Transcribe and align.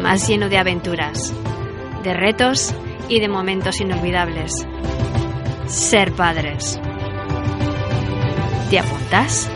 Más 0.00 0.26
lleno 0.28 0.48
de 0.48 0.58
aventuras, 0.58 1.32
de 2.02 2.14
retos 2.14 2.74
y 3.08 3.20
de 3.20 3.28
momentos 3.28 3.80
inolvidables. 3.80 4.66
Ser 5.66 6.12
padres. 6.12 6.80
¿Te 8.70 8.78
apuntas? 8.78 9.50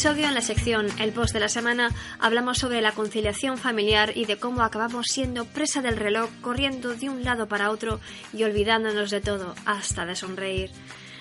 Episodio, 0.00 0.28
en 0.28 0.34
la 0.34 0.40
sección 0.40 0.88
El 0.98 1.12
Post 1.12 1.34
de 1.34 1.40
la 1.40 1.50
Semana, 1.50 1.90
hablamos 2.20 2.56
sobre 2.56 2.80
la 2.80 2.92
conciliación 2.92 3.58
familiar 3.58 4.16
y 4.16 4.24
de 4.24 4.38
cómo 4.38 4.62
acabamos 4.62 5.08
siendo 5.10 5.44
presa 5.44 5.82
del 5.82 5.98
reloj, 5.98 6.30
corriendo 6.40 6.94
de 6.94 7.10
un 7.10 7.22
lado 7.22 7.48
para 7.48 7.70
otro 7.70 8.00
y 8.32 8.44
olvidándonos 8.44 9.10
de 9.10 9.20
todo, 9.20 9.54
hasta 9.66 10.06
de 10.06 10.16
sonreír. 10.16 10.70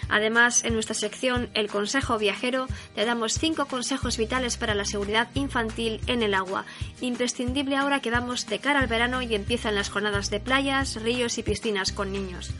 Además, 0.07 0.63
en 0.63 0.75
nuestra 0.75 0.95
sección 0.95 1.49
El 1.55 1.67
Consejo 1.67 2.17
Viajero, 2.17 2.67
te 2.95 3.03
damos 3.03 3.33
5 3.33 3.65
consejos 3.65 4.15
vitales 4.15 4.55
para 4.55 4.75
la 4.75 4.85
seguridad 4.85 5.27
infantil 5.33 5.99
en 6.07 6.23
el 6.23 6.33
agua, 6.33 6.63
imprescindible 7.01 7.75
ahora 7.75 7.99
que 7.99 8.11
vamos 8.11 8.47
de 8.47 8.59
cara 8.59 8.79
al 8.79 8.87
verano 8.87 9.21
y 9.21 9.35
empiezan 9.35 9.75
las 9.75 9.89
jornadas 9.89 10.29
de 10.29 10.39
playas, 10.39 10.95
ríos 11.01 11.37
y 11.37 11.43
piscinas 11.43 11.91
con 11.91 12.13
niños. 12.13 12.51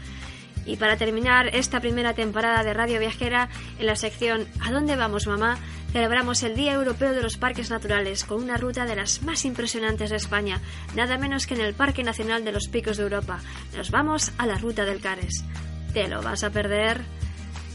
Y 0.70 0.78
para 0.78 0.98
terminar 0.98 1.48
esta 1.56 1.80
primera 1.80 2.14
temporada 2.14 2.64
de 2.64 2.76
Radio 2.76 3.00
Viajera, 3.00 3.50
en 3.80 3.88
la 3.88 3.96
sección 3.96 4.48
¿A 4.62 4.72
dónde 4.72 4.96
vamos, 4.96 5.26
mamá? 5.26 5.58
celebramos 5.92 6.44
el 6.44 6.56
Día 6.56 6.74
Europeo 6.74 7.14
de 7.14 7.24
los 7.24 7.38
Parques 7.38 7.72
Naturales 7.72 8.24
con 8.24 8.44
una 8.44 8.58
ruta 8.58 8.86
de 8.86 8.96
las 8.96 9.24
más 9.24 9.46
impresionantes 9.46 10.12
de 10.12 10.18
España, 10.18 10.62
nada 10.96 11.18
menos 11.18 11.48
que 11.48 11.56
en 11.56 11.62
el 11.62 11.74
Parque 11.74 12.04
Nacional 12.04 12.46
de 12.46 12.52
los 12.52 12.68
Picos 12.68 12.98
de 12.98 13.04
Europa. 13.04 13.40
Nos 13.76 13.90
vamos 13.90 14.32
a 14.38 14.46
la 14.46 14.60
ruta 14.60 14.86
del 14.86 15.02
Cares. 15.02 15.44
¿Te 15.92 16.08
lo 16.08 16.22
vas 16.22 16.44
a 16.44 16.52
perder? 16.52 17.02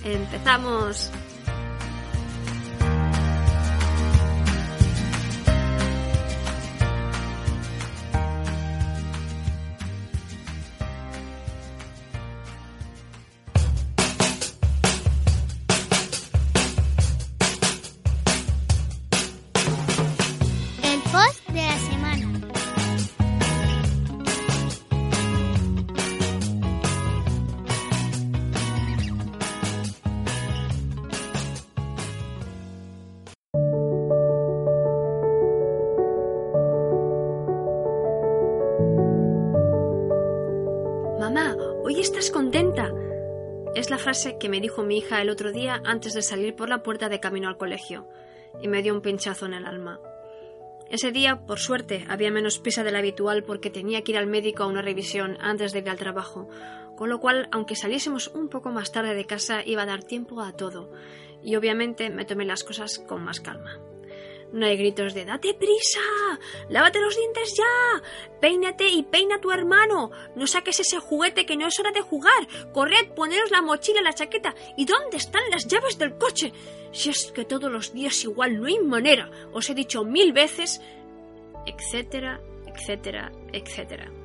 ¡Empezamos! 0.04 1.10
Frase 44.04 44.36
que 44.36 44.50
me 44.50 44.60
dijo 44.60 44.82
mi 44.82 44.98
hija 44.98 45.22
el 45.22 45.30
otro 45.30 45.50
día 45.50 45.80
antes 45.82 46.12
de 46.12 46.20
salir 46.20 46.54
por 46.54 46.68
la 46.68 46.82
puerta 46.82 47.08
de 47.08 47.20
camino 47.20 47.48
al 47.48 47.56
colegio, 47.56 48.06
y 48.60 48.68
me 48.68 48.82
dio 48.82 48.92
un 48.92 49.00
pinchazo 49.00 49.46
en 49.46 49.54
el 49.54 49.64
alma. 49.64 49.98
Ese 50.90 51.10
día, 51.10 51.46
por 51.46 51.58
suerte, 51.58 52.04
había 52.10 52.30
menos 52.30 52.58
prisa 52.58 52.84
de 52.84 52.92
la 52.92 52.98
habitual 52.98 53.44
porque 53.44 53.70
tenía 53.70 54.02
que 54.02 54.12
ir 54.12 54.18
al 54.18 54.26
médico 54.26 54.62
a 54.62 54.66
una 54.66 54.82
revisión 54.82 55.38
antes 55.40 55.72
de 55.72 55.78
ir 55.78 55.88
al 55.88 55.96
trabajo, 55.96 56.50
con 56.96 57.08
lo 57.08 57.18
cual, 57.18 57.48
aunque 57.50 57.76
saliésemos 57.76 58.28
un 58.28 58.50
poco 58.50 58.70
más 58.70 58.92
tarde 58.92 59.14
de 59.14 59.24
casa, 59.24 59.62
iba 59.64 59.84
a 59.84 59.86
dar 59.86 60.04
tiempo 60.04 60.42
a 60.42 60.52
todo, 60.52 60.92
y 61.42 61.56
obviamente 61.56 62.10
me 62.10 62.26
tomé 62.26 62.44
las 62.44 62.62
cosas 62.62 62.98
con 62.98 63.24
más 63.24 63.40
calma. 63.40 63.80
No 64.54 64.66
hay 64.66 64.76
gritos 64.76 65.14
de 65.14 65.24
¡Date 65.24 65.52
prisa! 65.52 65.98
¡Lávate 66.68 67.00
los 67.00 67.16
dientes 67.16 67.54
ya! 67.58 68.02
¡Peínate 68.40 68.88
y 68.88 69.02
peina 69.02 69.34
a 69.34 69.40
tu 69.40 69.50
hermano! 69.50 70.12
¡No 70.36 70.46
saques 70.46 70.78
ese 70.78 71.00
juguete 71.00 71.44
que 71.44 71.56
no 71.56 71.66
es 71.66 71.80
hora 71.80 71.90
de 71.90 72.02
jugar! 72.02 72.46
¡Corred, 72.72 73.08
poneros 73.16 73.50
la 73.50 73.62
mochila, 73.62 74.00
la 74.00 74.12
chaqueta! 74.12 74.54
¿Y 74.76 74.84
dónde 74.84 75.16
están 75.16 75.42
las 75.50 75.66
llaves 75.66 75.98
del 75.98 76.16
coche? 76.16 76.52
Si 76.92 77.10
es 77.10 77.32
que 77.32 77.44
todos 77.44 77.68
los 77.68 77.92
días 77.92 78.22
igual 78.22 78.60
no 78.60 78.66
hay 78.66 78.78
manera. 78.78 79.28
Os 79.52 79.68
he 79.70 79.74
dicho 79.74 80.04
mil 80.04 80.32
veces. 80.32 80.80
etcétera, 81.66 82.40
etcétera, 82.68 83.32
etcétera. 83.52 84.23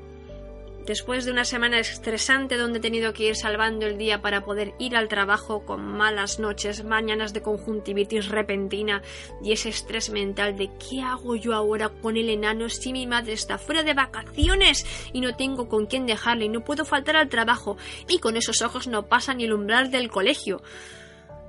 Después 0.89 1.23
de 1.23 1.31
una 1.31 1.45
semana 1.45 1.77
estresante 1.77 2.57
donde 2.57 2.79
he 2.79 2.81
tenido 2.81 3.13
que 3.13 3.27
ir 3.27 3.35
salvando 3.35 3.85
el 3.85 3.99
día 3.99 4.23
para 4.23 4.43
poder 4.43 4.73
ir 4.79 4.95
al 4.95 5.07
trabajo 5.07 5.63
con 5.63 5.85
malas 5.85 6.39
noches, 6.39 6.83
mañanas 6.83 7.31
de 7.31 7.43
conjuntivitis 7.43 8.27
repentina 8.27 9.03
y 9.43 9.51
ese 9.51 9.69
estrés 9.69 10.09
mental 10.09 10.57
de 10.57 10.71
¿qué 10.79 11.01
hago 11.01 11.35
yo 11.35 11.53
ahora 11.53 11.89
con 11.89 12.17
el 12.17 12.27
enano 12.27 12.69
si 12.69 12.91
mi 12.91 13.05
madre 13.05 13.33
está 13.33 13.59
fuera 13.59 13.83
de 13.83 13.93
vacaciones 13.93 14.83
y 15.13 15.21
no 15.21 15.35
tengo 15.35 15.69
con 15.69 15.85
quién 15.85 16.07
dejarle 16.07 16.45
y 16.45 16.49
no 16.49 16.63
puedo 16.63 16.85
faltar 16.85 17.17
al 17.17 17.29
trabajo 17.29 17.77
y 18.07 18.17
con 18.17 18.35
esos 18.35 18.63
ojos 18.63 18.87
no 18.87 19.05
pasa 19.05 19.35
ni 19.35 19.43
el 19.43 19.53
umbral 19.53 19.91
del 19.91 20.09
colegio? 20.09 20.63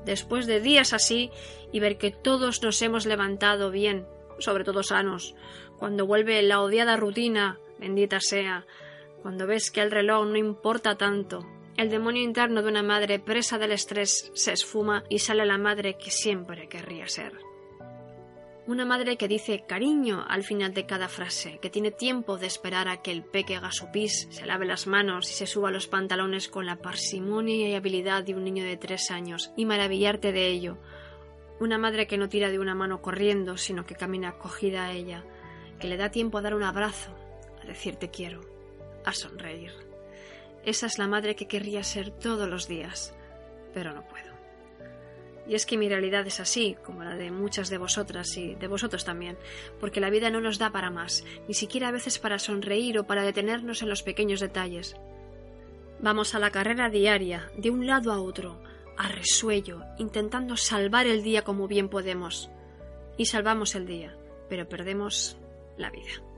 Después 0.04 0.46
de 0.46 0.60
días 0.60 0.93
así 0.93 1.31
y 1.72 1.81
ver 1.81 1.96
que 1.96 2.10
todos 2.10 2.62
nos 2.62 2.82
hemos 2.82 3.06
levantado 3.06 3.70
bien, 3.70 4.06
sobre 4.38 4.64
todo 4.64 4.82
sanos, 4.82 5.34
cuando 5.78 6.04
vuelve 6.04 6.43
la 6.43 6.60
odiada 6.60 6.98
rutina, 6.98 7.58
bendita 7.78 8.20
sea, 8.20 8.66
cuando 9.22 9.46
ves 9.46 9.70
que 9.70 9.81
el 9.81 9.90
reloj 9.90 10.26
no 10.26 10.37
importa 10.37 10.96
tanto, 10.96 11.46
el 11.76 11.88
demonio 11.88 12.22
interno 12.22 12.62
de 12.62 12.69
una 12.69 12.82
madre 12.82 13.19
presa 13.19 13.58
del 13.58 13.72
estrés 13.72 14.31
se 14.34 14.52
esfuma 14.52 15.05
y 15.08 15.20
sale 15.20 15.46
la 15.46 15.56
madre 15.56 15.96
que 15.96 16.11
siempre 16.11 16.69
querría 16.69 17.08
ser. 17.08 17.32
Una 18.67 18.84
madre 18.84 19.17
que 19.17 19.28
dice 19.28 19.64
cariño 19.67 20.25
al 20.28 20.44
final 20.44 20.75
de 20.75 20.87
cada 20.87 21.08
frase, 21.08 21.58
que 21.61 21.70
tiene 21.70 21.90
tiempo 21.90 22.37
de 22.37 22.46
esperar 22.46 22.87
a 22.88 23.02
que 23.02 23.11
el 23.11 23.25
peque 23.25 23.56
haga 23.56 23.72
su 23.72 23.90
pis, 23.90 24.28
se 24.31 24.46
lave 24.46 24.67
las 24.67 24.87
manos 24.87 25.31
y 25.31 25.32
se 25.32 25.46
suba 25.46 25.70
los 25.70 25.88
pantalones 25.88 26.49
con 26.49 26.67
la 26.67 26.76
parsimonia 26.76 27.69
y 27.69 27.75
habilidad 27.75 28.22
de 28.25 28.34
un 28.34 28.44
niño 28.44 28.62
de 28.62 28.76
tres 28.76 29.11
años 29.11 29.50
y 29.56 29.64
maravillarte 29.64 30.32
de 30.32 30.49
ello. 30.49 30.76
Una 31.58 31.78
madre 31.78 32.06
que 32.06 32.19
no 32.19 32.28
tira 32.28 32.50
de 32.50 32.58
una 32.58 32.75
mano 32.75 33.00
corriendo, 33.00 33.56
sino 33.56 33.87
que 33.87 33.96
camina 33.96 34.28
acogida 34.28 34.84
a 34.84 34.93
ella, 34.93 35.25
que 35.81 35.88
le 35.88 35.96
da 35.96 36.11
tiempo 36.11 36.38
a 36.38 36.43
dar 36.43 36.55
un 36.55 36.62
abrazo, 36.62 37.11
a 37.62 37.67
decir 37.67 37.96
te 37.96 38.11
quiero, 38.11 38.40
a 39.10 39.14
sonreír. 39.14 39.72
Esa 40.64 40.86
es 40.86 40.98
la 40.98 41.06
madre 41.06 41.36
que 41.36 41.48
querría 41.48 41.82
ser 41.82 42.10
todos 42.10 42.48
los 42.48 42.68
días, 42.68 43.14
pero 43.72 43.92
no 43.92 44.06
puedo. 44.06 44.30
Y 45.46 45.54
es 45.54 45.66
que 45.66 45.76
mi 45.76 45.88
realidad 45.88 46.26
es 46.26 46.38
así, 46.38 46.76
como 46.84 47.02
la 47.02 47.16
de 47.16 47.30
muchas 47.30 47.70
de 47.70 47.78
vosotras 47.78 48.36
y 48.36 48.54
de 48.54 48.68
vosotros 48.68 49.04
también, 49.04 49.36
porque 49.80 50.00
la 50.00 50.10
vida 50.10 50.30
no 50.30 50.40
nos 50.40 50.58
da 50.58 50.70
para 50.70 50.90
más, 50.90 51.24
ni 51.48 51.54
siquiera 51.54 51.88
a 51.88 51.92
veces 51.92 52.18
para 52.18 52.38
sonreír 52.38 52.98
o 52.98 53.06
para 53.06 53.22
detenernos 53.22 53.82
en 53.82 53.88
los 53.88 54.02
pequeños 54.02 54.40
detalles. 54.40 54.96
Vamos 55.98 56.34
a 56.34 56.38
la 56.38 56.50
carrera 56.50 56.88
diaria, 56.88 57.50
de 57.56 57.70
un 57.70 57.86
lado 57.86 58.12
a 58.12 58.20
otro, 58.20 58.62
a 58.96 59.08
resuello, 59.08 59.82
intentando 59.98 60.56
salvar 60.56 61.06
el 61.06 61.22
día 61.22 61.42
como 61.42 61.66
bien 61.66 61.88
podemos. 61.88 62.50
Y 63.16 63.26
salvamos 63.26 63.74
el 63.74 63.86
día, 63.86 64.16
pero 64.48 64.68
perdemos 64.68 65.36
la 65.76 65.90
vida. 65.90 66.30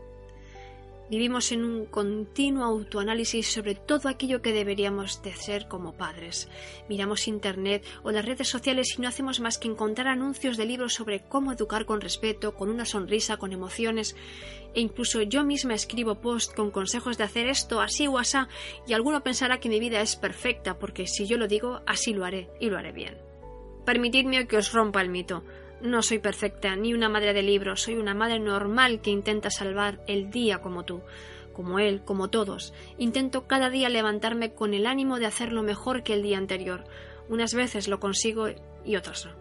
Vivimos 1.12 1.52
en 1.52 1.62
un 1.62 1.84
continuo 1.84 2.64
autoanálisis 2.64 3.46
sobre 3.46 3.74
todo 3.74 4.08
aquello 4.08 4.40
que 4.40 4.54
deberíamos 4.54 5.22
de 5.22 5.34
ser 5.34 5.68
como 5.68 5.92
padres. 5.92 6.48
Miramos 6.88 7.28
Internet 7.28 7.84
o 8.02 8.12
las 8.12 8.24
redes 8.24 8.48
sociales 8.48 8.94
y 8.96 9.02
no 9.02 9.08
hacemos 9.08 9.38
más 9.38 9.58
que 9.58 9.68
encontrar 9.68 10.08
anuncios 10.08 10.56
de 10.56 10.64
libros 10.64 10.94
sobre 10.94 11.20
cómo 11.20 11.52
educar 11.52 11.84
con 11.84 12.00
respeto, 12.00 12.54
con 12.54 12.70
una 12.70 12.86
sonrisa, 12.86 13.36
con 13.36 13.52
emociones. 13.52 14.16
E 14.72 14.80
incluso 14.80 15.20
yo 15.20 15.44
misma 15.44 15.74
escribo 15.74 16.14
post 16.22 16.54
con 16.54 16.70
consejos 16.70 17.18
de 17.18 17.24
hacer 17.24 17.46
esto, 17.46 17.82
así 17.82 18.06
o 18.06 18.16
asá, 18.16 18.48
y 18.86 18.94
alguno 18.94 19.22
pensará 19.22 19.60
que 19.60 19.68
mi 19.68 19.80
vida 19.80 20.00
es 20.00 20.16
perfecta, 20.16 20.78
porque 20.78 21.06
si 21.06 21.26
yo 21.26 21.36
lo 21.36 21.46
digo, 21.46 21.82
así 21.86 22.14
lo 22.14 22.24
haré, 22.24 22.48
y 22.58 22.70
lo 22.70 22.78
haré 22.78 22.92
bien. 22.92 23.18
Permitidme 23.84 24.46
que 24.46 24.56
os 24.56 24.72
rompa 24.72 25.02
el 25.02 25.10
mito. 25.10 25.44
No 25.82 26.00
soy 26.00 26.20
perfecta, 26.20 26.76
ni 26.76 26.94
una 26.94 27.08
madre 27.08 27.32
de 27.32 27.42
libros, 27.42 27.82
soy 27.82 27.96
una 27.96 28.14
madre 28.14 28.38
normal 28.38 29.00
que 29.00 29.10
intenta 29.10 29.50
salvar 29.50 30.00
el 30.06 30.30
día 30.30 30.58
como 30.58 30.84
tú, 30.84 31.02
como 31.52 31.80
él, 31.80 32.04
como 32.04 32.30
todos. 32.30 32.72
Intento 32.98 33.48
cada 33.48 33.68
día 33.68 33.88
levantarme 33.88 34.54
con 34.54 34.74
el 34.74 34.86
ánimo 34.86 35.18
de 35.18 35.26
hacerlo 35.26 35.64
mejor 35.64 36.04
que 36.04 36.14
el 36.14 36.22
día 36.22 36.38
anterior. 36.38 36.84
Unas 37.28 37.52
veces 37.52 37.88
lo 37.88 37.98
consigo 37.98 38.46
y 38.84 38.94
otras 38.94 39.26
no. 39.26 39.32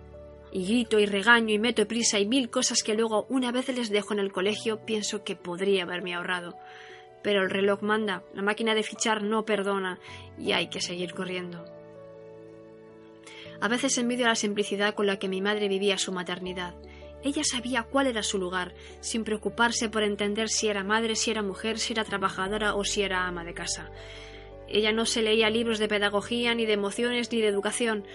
Y 0.52 0.66
grito 0.66 1.00
y 1.00 1.06
regaño 1.06 1.54
y 1.54 1.60
meto 1.60 1.88
prisa 1.88 2.18
y 2.18 2.26
mil 2.26 2.50
cosas 2.50 2.82
que 2.82 2.96
luego, 2.96 3.28
una 3.30 3.52
vez 3.52 3.70
les 3.70 3.92
dejo 3.92 4.14
en 4.14 4.20
el 4.20 4.32
colegio, 4.32 4.84
pienso 4.84 5.24
que 5.24 5.36
podría 5.36 5.84
haberme 5.84 6.16
ahorrado. 6.16 6.58
Pero 7.22 7.44
el 7.44 7.52
reloj 7.52 7.84
manda, 7.84 8.24
la 8.34 8.42
máquina 8.42 8.74
de 8.74 8.82
fichar 8.82 9.22
no 9.22 9.46
perdona 9.46 10.00
y 10.40 10.54
hay 10.54 10.70
que 10.70 10.82
seguir 10.82 11.14
corriendo. 11.14 11.81
A 13.62 13.68
veces 13.68 13.98
envidio 14.00 14.26
la 14.26 14.36
simplicidad 14.36 14.96
con 14.96 15.06
la 15.06 15.20
que 15.20 15.30
mi 15.30 15.40
madre 15.40 15.68
vivía 15.68 16.00
su 16.00 16.12
maternidad. 16.12 16.74
Ella 17.24 17.44
sabía 17.44 17.84
cuál 17.84 18.08
era 18.08 18.24
su 18.24 18.40
lugar, 18.40 18.74
sin 19.02 19.24
preocuparse 19.24 19.88
por 19.88 20.02
entender 20.02 20.50
si 20.50 20.68
era 20.68 20.84
madre, 20.84 21.16
si 21.16 21.30
era 21.30 21.44
mujer, 21.44 21.78
si 21.78 21.94
era 21.94 22.04
trabajadora 22.04 22.74
o 22.74 22.84
si 22.84 23.04
era 23.04 23.28
ama 23.28 23.44
de 23.44 23.54
casa. 23.54 23.92
Ella 24.68 24.92
no 24.92 25.06
se 25.06 25.22
leía 25.22 25.52
libros 25.52 25.78
de 25.78 25.88
pedagogía, 25.88 26.56
ni 26.56 26.66
de 26.66 26.74
emociones, 26.74 27.32
ni 27.32 27.40
de 27.40 27.48
educación. 27.48 28.08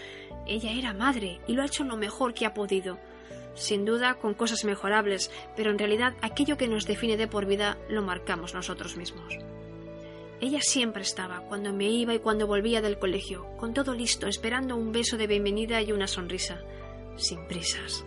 Ella 0.49 0.73
era 0.73 0.93
madre 0.95 1.41
y 1.47 1.53
lo 1.53 1.63
ha 1.63 1.67
hecho 1.67 1.85
lo 1.85 1.97
mejor 1.97 2.35
que 2.35 2.47
ha 2.47 2.55
podido. 2.55 2.99
Sin 3.55 3.85
duda, 3.85 4.15
con 4.15 4.35
cosas 4.35 4.65
mejorables, 4.65 5.31
pero 5.57 5.71
en 5.71 5.79
realidad 5.79 6.15
aquello 6.23 6.57
que 6.57 6.67
nos 6.67 6.87
define 6.87 7.17
de 7.17 7.29
por 7.29 7.47
vida 7.47 7.79
lo 7.89 8.03
marcamos 8.03 8.53
nosotros 8.53 8.97
mismos. 8.97 9.39
Ella 10.39 10.61
siempre 10.61 11.03
estaba, 11.03 11.41
cuando 11.49 11.73
me 11.73 11.89
iba 11.89 12.13
y 12.15 12.19
cuando 12.19 12.47
volvía 12.47 12.83
del 12.83 12.99
colegio, 12.99 13.47
con 13.57 13.73
todo 13.73 13.95
listo, 13.95 14.27
esperando 14.27 14.77
un 14.77 14.93
beso 14.93 15.17
de 15.17 15.27
bienvenida 15.27 15.81
y 15.81 15.93
una 15.93 16.07
sonrisa, 16.07 16.61
sin 17.17 17.47
prisas. 17.47 18.05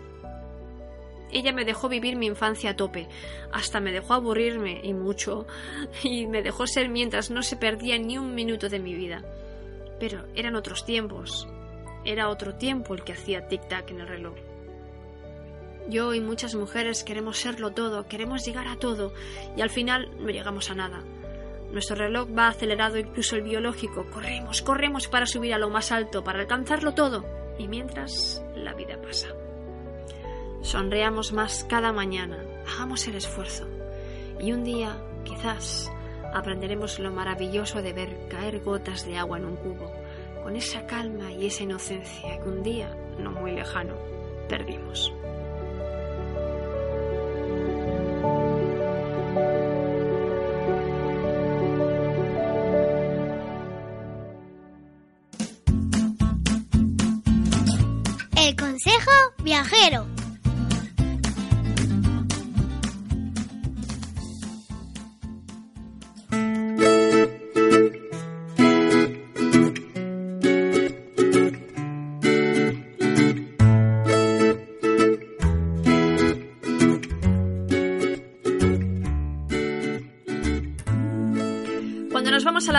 Ella 1.32 1.54
me 1.54 1.66
dejó 1.66 1.90
vivir 1.90 2.16
mi 2.16 2.28
infancia 2.28 2.72
a 2.72 2.76
tope, 2.76 3.08
hasta 3.52 3.80
me 3.80 3.92
dejó 3.92 4.14
aburrirme 4.14 4.80
y 4.84 4.94
mucho, 4.94 5.48
y 6.04 6.28
me 6.28 6.44
dejó 6.44 6.68
ser 6.68 6.90
mientras 6.90 7.32
no 7.32 7.42
se 7.42 7.58
perdía 7.58 7.98
ni 7.98 8.20
un 8.20 8.36
minuto 8.36 8.70
de 8.70 8.80
mi 8.80 8.94
vida. 8.94 9.24
Pero 10.00 10.26
eran 10.36 10.56
otros 10.56 10.86
tiempos, 10.86 11.48
era 12.06 12.30
otro 12.30 12.56
tiempo 12.56 12.94
el 12.94 13.04
que 13.04 13.14
hacía 13.14 13.48
tic-tac 13.48 13.90
en 13.90 14.02
el 14.02 14.08
reloj. 14.08 14.36
Yo 15.90 16.14
y 16.14 16.22
muchas 16.22 16.54
mujeres 16.54 17.04
queremos 17.04 17.40
serlo 17.40 17.72
todo, 17.72 18.08
queremos 18.08 18.46
llegar 18.46 18.68
a 18.68 18.78
todo, 18.78 19.14
y 19.58 19.62
al 19.62 19.72
final 19.72 20.12
no 20.20 20.30
llegamos 20.30 20.70
a 20.70 20.76
nada. 20.76 21.04
Nuestro 21.72 21.96
reloj 21.96 22.28
va 22.36 22.48
acelerado, 22.48 22.98
incluso 22.98 23.36
el 23.36 23.44
biológico. 23.44 24.06
Corremos, 24.10 24.62
corremos 24.62 25.08
para 25.08 25.26
subir 25.26 25.54
a 25.54 25.60
lo 25.60 25.70
más 25.70 25.92
alto, 25.92 26.24
para 26.24 26.40
alcanzarlo 26.40 26.94
todo. 26.94 27.26
Y 27.58 27.68
mientras 27.68 28.44
la 28.56 28.74
vida 28.74 29.00
pasa. 29.02 29.28
Sonreamos 30.62 31.32
más 31.32 31.66
cada 31.70 31.94
mañana, 31.94 32.44
hagamos 32.68 33.08
el 33.08 33.16
esfuerzo. 33.16 33.66
Y 34.40 34.52
un 34.52 34.64
día, 34.64 34.98
quizás, 35.24 35.92
aprenderemos 36.34 37.00
lo 37.00 37.12
maravilloso 37.12 37.82
de 37.82 37.94
ver 37.94 38.28
caer 38.30 38.60
gotas 38.62 39.06
de 39.06 39.18
agua 39.18 39.38
en 39.38 39.46
un 39.46 39.56
cubo, 39.56 39.92
con 40.44 40.56
esa 40.56 40.86
calma 40.86 41.32
y 41.32 41.48
esa 41.48 41.64
inocencia 41.64 42.40
que 42.42 42.50
un 42.50 42.64
día, 42.64 42.96
no 43.20 43.32
muy 43.32 43.52
lejano, 43.52 43.96
perdimos. 44.48 45.14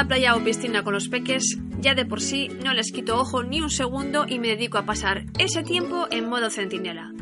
La 0.00 0.08
playa 0.08 0.35
o 0.35 0.43
piscina 0.43 0.82
con 0.82 0.94
los 0.94 1.08
peques, 1.08 1.58
ya 1.79 1.94
de 1.94 2.06
por 2.06 2.23
sí 2.23 2.49
no 2.64 2.73
les 2.73 2.91
quito 2.91 3.19
ojo 3.19 3.43
ni 3.43 3.61
un 3.61 3.69
segundo 3.69 4.25
y 4.26 4.38
me 4.38 4.49
dedico 4.49 4.79
a 4.79 4.87
pasar 4.87 5.26
ese 5.38 5.62
tiempo 5.62 6.06
en 6.11 6.26
modo 6.26 6.49
centinela. 6.49 7.12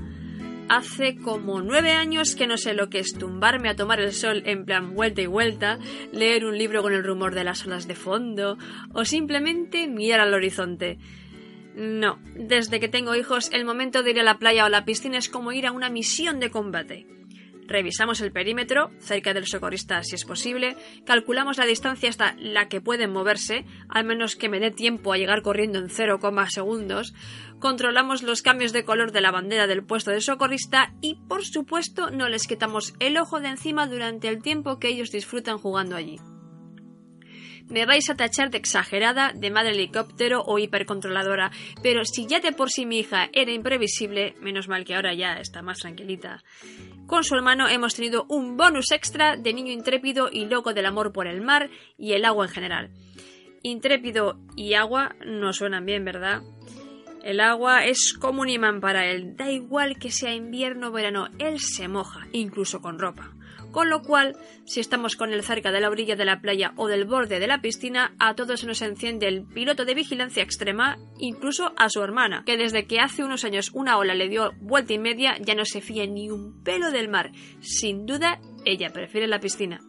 Hace 0.69 1.17
como 1.17 1.61
nueve 1.61 1.91
años 1.91 2.37
que 2.37 2.47
no 2.47 2.57
sé 2.57 2.75
lo 2.75 2.89
que 2.89 3.01
es 3.01 3.15
tumbarme 3.15 3.69
a 3.69 3.75
tomar 3.75 3.99
el 3.99 4.13
sol 4.13 4.45
en 4.47 4.65
plan 4.65 4.95
vuelta 4.95 5.21
y 5.23 5.27
vuelta, 5.27 5.81
leer 6.13 6.45
un 6.45 6.57
libro 6.57 6.81
con 6.81 6.93
el 6.93 7.03
rumor 7.03 7.35
de 7.35 7.43
las 7.43 7.67
olas 7.67 7.89
de 7.89 7.97
fondo 7.97 8.59
o 8.95 9.05
simplemente 9.05 9.89
mirar 9.89 10.21
al 10.21 10.35
horizonte. 10.35 10.99
No, 11.75 12.21
desde 12.37 12.79
que 12.79 12.87
tengo 12.87 13.17
hijos 13.17 13.51
el 13.53 13.65
momento 13.65 14.05
de 14.05 14.13
ir 14.13 14.21
a 14.21 14.23
la 14.23 14.39
playa 14.39 14.65
o 14.65 14.69
la 14.69 14.85
piscina 14.85 15.19
es 15.19 15.29
como 15.29 15.51
ir 15.51 15.67
a 15.67 15.73
una 15.73 15.91
misión 15.91 16.39
de 16.39 16.51
combate. 16.51 17.09
Revisamos 17.69 18.23
el 18.23 18.33
perímetro, 18.33 18.91
cerca 18.99 19.35
del 19.35 19.47
socorrista 19.47 20.03
si 20.03 20.15
es 20.15 20.25
posible, 20.25 20.75
calculamos 21.05 21.59
la 21.59 21.67
distancia 21.67 22.09
hasta 22.09 22.35
la 22.39 22.69
que 22.69 22.81
pueden 22.81 23.13
moverse, 23.13 23.67
al 23.91 24.07
menos 24.07 24.37
que 24.37 24.49
me 24.49 24.59
dé 24.59 24.71
tiempo 24.71 25.13
a 25.13 25.19
llegar 25.19 25.43
corriendo 25.43 25.79
en 25.79 25.91
0, 25.91 26.19
segundos, 26.49 27.13
controlamos 27.61 28.23
los 28.23 28.41
cambios 28.41 28.73
de 28.73 28.85
color 28.85 29.13
de 29.13 29.21
la 29.21 29.33
bandera 29.33 29.67
del 29.67 29.85
puesto 29.85 30.11
de 30.11 30.23
socorrista 30.23 30.95
y, 31.03 31.17
por 31.29 31.45
supuesto, 31.45 32.11
no 32.11 32.31
les 32.31 32.47
quitamos 32.47 32.95
el 33.01 33.19
ojo 33.19 33.39
de 33.39 33.49
encima 33.49 33.87
durante 33.87 34.29
el 34.29 34.43
tiempo 34.43 34.79
que 34.79 34.89
ellos 34.89 35.11
disfrutan 35.11 35.59
jugando 35.59 35.95
allí. 35.95 36.19
Me 37.71 37.85
vais 37.85 38.09
a 38.09 38.15
tachar 38.15 38.51
de 38.51 38.57
exagerada, 38.57 39.33
de 39.35 39.51
madre 39.51 39.73
helicóptero 39.73 40.43
o 40.43 40.59
hipercontroladora, 40.59 41.51
pero 41.83 42.05
si 42.07 42.27
ya 42.27 42.41
de 42.41 42.53
por 42.53 42.71
sí 42.71 42.87
mi 42.87 43.01
hija 43.01 43.29
era 43.33 43.53
imprevisible, 43.53 44.35
menos 44.41 44.69
mal 44.69 44.87
que 44.87 44.95
ahora 44.95 45.13
ya 45.13 45.35
está 45.35 45.61
más 45.61 45.81
tranquilita. 45.81 46.43
Con 47.07 47.25
su 47.25 47.35
hermano 47.35 47.69
hemos 47.69 47.95
tenido 47.95 48.25
un 48.31 48.57
bonus 48.57 48.91
extra 48.91 49.37
de 49.37 49.53
niño 49.53 49.73
intrépido 49.73 50.31
y 50.33 50.47
loco 50.47 50.73
del 50.73 50.87
amor 50.87 51.13
por 51.13 51.27
el 51.27 51.43
mar 51.43 51.69
y 51.99 52.13
el 52.13 52.25
agua 52.25 52.47
en 52.47 52.53
general. 52.53 52.91
Intrépido 53.63 54.39
y 54.57 54.73
agua 54.73 55.15
no 55.27 55.53
suenan 55.53 55.85
bien, 55.85 56.07
¿verdad? 56.07 56.43
El 57.23 57.41
agua 57.41 57.85
es 57.85 58.15
como 58.15 58.43
un 58.43 58.49
imán 58.49 58.81
para 58.81 59.07
él, 59.11 59.37
da 59.37 59.51
igual 59.51 59.99
que 59.99 60.11
sea 60.11 60.35
invierno 60.35 60.89
o 60.89 60.93
verano, 60.93 61.29
él 61.39 61.59
se 61.59 61.87
moja, 61.89 62.29
incluso 62.33 62.81
con 62.81 62.99
ropa 62.99 63.35
con 63.73 63.89
lo 63.91 64.03
cual, 64.03 64.37
si 64.65 64.81
estamos 64.81 65.17
con 65.17 65.33
él 65.33 65.43
cerca 65.43 65.73
de 65.73 65.81
la 65.81 65.91
orilla 65.91 66.17
de 66.17 66.25
la 66.25 66.41
playa 66.41 66.73
o 66.77 66.89
del 66.89 67.05
borde 67.05 67.41
de 67.41 67.47
la 67.47 67.61
piscina, 67.61 68.15
a 68.19 68.35
todos 68.35 68.65
nos 68.65 68.83
enciende 68.83 69.29
el 69.29 69.45
piloto 69.45 69.85
de 69.85 69.95
vigilancia 69.95 70.43
extrema, 70.43 70.99
incluso 71.19 71.73
a 71.77 71.89
su 71.89 72.03
hermana, 72.03 72.43
que 72.45 72.57
desde 72.57 72.87
que 72.87 73.01
hace 73.01 73.25
unos 73.25 73.45
años 73.45 73.71
una 73.73 73.99
ola 73.99 74.15
le 74.15 74.29
dio 74.29 74.53
vuelta 74.61 74.93
y 74.93 74.99
media 74.99 75.37
ya 75.41 75.55
no 75.55 75.65
se 75.65 75.81
fía 75.81 76.07
ni 76.07 76.31
un 76.31 76.63
pelo 76.63 76.91
del 76.91 77.09
mar. 77.09 77.31
Sin 77.61 78.07
duda, 78.07 78.41
ella 78.65 78.91
prefiere 78.91 79.27
la 79.27 79.41
piscina. 79.41 79.81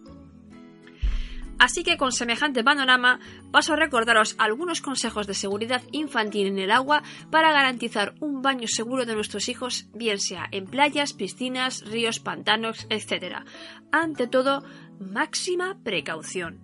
Así 1.60 1.84
que 1.84 1.98
con 1.98 2.14
semejante 2.14 2.64
panorama 2.64 3.20
paso 3.52 3.74
a 3.74 3.76
recordaros 3.76 4.36
algunos 4.38 4.82
consejos 4.82 5.28
de 5.28 5.34
seguridad 5.34 5.84
infantil 5.92 6.48
en 6.48 6.58
el 6.58 6.72
agua 6.72 7.04
para 7.30 7.52
garantizar 7.52 8.16
un 8.22 8.42
baño 8.42 8.68
seguro 8.68 9.06
de 9.06 9.14
nuestros 9.14 9.50
hijos, 9.50 9.88
bien 9.94 10.20
sea 10.20 10.48
en 10.52 10.66
playas, 10.66 11.14
piscinas, 11.14 11.86
ríos, 11.86 12.20
pantanos, 12.20 12.88
etc. 12.90 13.44
Ante 13.92 14.28
todo, 14.28 14.64
máxima 15.00 15.78
precaución. 15.84 16.62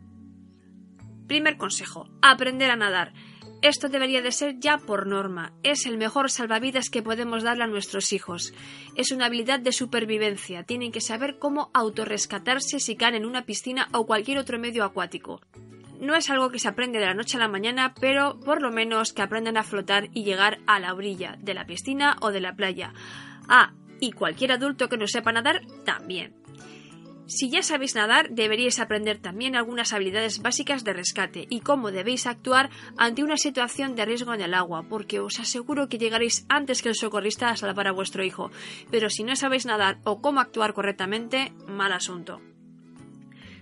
Primer 1.28 1.58
consejo, 1.58 2.08
aprender 2.22 2.72
a 2.72 2.76
nadar. 2.78 3.14
Esto 3.66 3.90
debería 3.90 4.22
de 4.22 4.32
ser 4.32 4.60
ya 4.60 4.78
por 4.78 5.08
norma. 5.08 5.52
Es 5.64 5.88
el 5.88 5.98
mejor 5.98 6.30
salvavidas 6.30 6.92
que 6.92 7.02
podemos 7.02 7.42
darle 7.42 7.64
a 7.64 7.68
nuestros 7.68 8.14
hijos. 8.14 8.54
Es 8.96 9.12
una 9.12 9.26
habilidad 9.26 9.60
de 9.60 9.72
supervivencia. 9.72 10.62
Tienen 10.62 10.92
que 10.92 11.02
saber 11.02 11.40
cómo 11.40 11.72
autorrescatarse 11.74 12.80
si 12.80 12.96
caen 12.96 13.16
en 13.16 13.26
una 13.26 13.48
piscina 13.48 13.90
o 13.92 14.06
cualquier 14.06 14.38
otro 14.38 14.60
medio 14.60 14.84
acuático. 14.84 15.42
No 16.00 16.14
es 16.16 16.30
algo 16.30 16.52
que 16.52 16.60
se 16.60 16.68
aprende 16.68 17.00
de 17.00 17.08
la 17.08 17.16
noche 17.16 17.38
a 17.38 17.40
la 17.40 17.48
mañana, 17.48 17.96
pero 18.00 18.40
por 18.40 18.62
lo 18.62 18.70
menos 18.70 19.14
que 19.14 19.24
aprendan 19.24 19.58
a 19.58 19.64
flotar 19.64 20.10
y 20.14 20.24
llegar 20.24 20.60
a 20.68 20.80
la 20.80 20.94
orilla 20.94 21.36
de 21.40 21.56
la 21.56 21.66
piscina 21.66 22.18
o 22.22 22.30
de 22.32 22.42
la 22.42 22.56
playa. 22.56 22.94
Ah, 23.50 23.74
y 24.00 24.12
cualquier 24.12 24.52
adulto 24.52 24.90
que 24.90 24.98
no 24.98 25.08
sepa 25.08 25.32
nadar 25.32 25.62
también. 25.84 26.36
Si 27.28 27.50
ya 27.50 27.64
sabéis 27.64 27.96
nadar, 27.96 28.30
deberíais 28.30 28.80
aprender 28.80 29.18
también 29.18 29.56
algunas 29.56 29.94
habilidades 29.94 30.42
básicas 30.42 30.84
de 30.84 30.94
rescate 30.94 31.48
y 31.50 31.62
cómo 31.62 31.92
debéis 31.92 32.28
actuar 32.28 32.70
ante 32.98 33.24
una 33.24 33.38
situación 33.38 33.96
de 33.96 34.06
riesgo 34.06 34.34
en 34.34 34.42
el 34.42 34.54
agua, 34.54 34.84
porque 34.88 35.20
os 35.20 35.40
aseguro 35.40 35.90
que 35.90 35.98
llegaréis 35.98 36.46
antes 36.50 36.82
que 36.82 36.90
el 36.90 36.96
socorrista 36.96 37.50
a 37.50 37.58
salvar 37.58 37.88
a 37.88 37.92
vuestro 37.94 38.24
hijo. 38.24 38.52
Pero 38.92 39.10
si 39.10 39.24
no 39.24 39.36
sabéis 39.36 39.66
nadar 39.66 39.98
o 40.04 40.22
cómo 40.22 40.40
actuar 40.40 40.74
correctamente, 40.74 41.52
mal 41.68 41.94
asunto. 41.94 42.42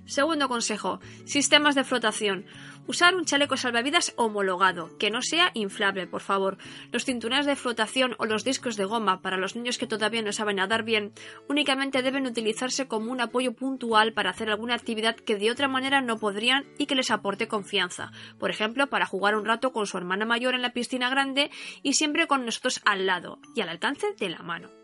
Segundo 0.05 0.50
consejo, 0.50 1.00
sistemas 1.25 1.75
de 1.75 1.86
flotación. 1.86 2.45
Usar 2.86 3.15
un 3.15 3.24
chaleco 3.24 3.55
salvavidas 3.55 4.13
homologado, 4.17 4.98
que 4.98 5.10
no 5.10 5.22
sea 5.22 5.51
inflable, 5.53 6.07
por 6.07 6.22
favor. 6.22 6.57
Los 6.91 7.05
cinturones 7.05 7.45
de 7.45 7.55
flotación 7.55 8.15
o 8.19 8.25
los 8.25 8.43
discos 8.43 8.75
de 8.75 8.83
goma 8.83 9.22
para 9.22 9.38
los 9.38 9.55
niños 9.55 9.77
que 9.77 9.88
todavía 9.88 10.22
no 10.22 10.33
saben 10.33 10.57
nadar 10.57 10.83
bien 10.83 11.13
únicamente 11.48 12.01
deben 12.01 12.27
utilizarse 12.27 12.88
como 12.88 13.12
un 13.12 13.22
apoyo 13.22 13.53
puntual 13.53 14.12
para 14.12 14.31
hacer 14.31 14.50
alguna 14.50 14.75
actividad 14.75 15.15
que 15.15 15.38
de 15.38 15.50
otra 15.50 15.69
manera 15.69 16.01
no 16.01 16.17
podrían 16.17 16.65
y 16.77 16.86
que 16.86 16.95
les 16.95 17.10
aporte 17.10 17.48
confianza. 17.48 18.12
Por 18.38 18.50
ejemplo, 18.50 18.88
para 18.88 19.05
jugar 19.05 19.38
un 19.38 19.45
rato 19.45 19.72
con 19.72 19.88
su 19.88 19.98
hermana 19.98 20.25
mayor 20.25 20.53
en 20.53 20.62
la 20.62 20.74
piscina 20.74 21.10
grande 21.10 21.50
y 21.81 21.93
siempre 21.93 22.27
con 22.27 22.45
nosotros 22.45 22.81
al 22.83 23.05
lado 23.05 23.39
y 23.55 23.62
al 23.62 23.69
alcance 23.69 24.07
de 24.19 24.29
la 24.29 24.39
mano. 24.39 24.82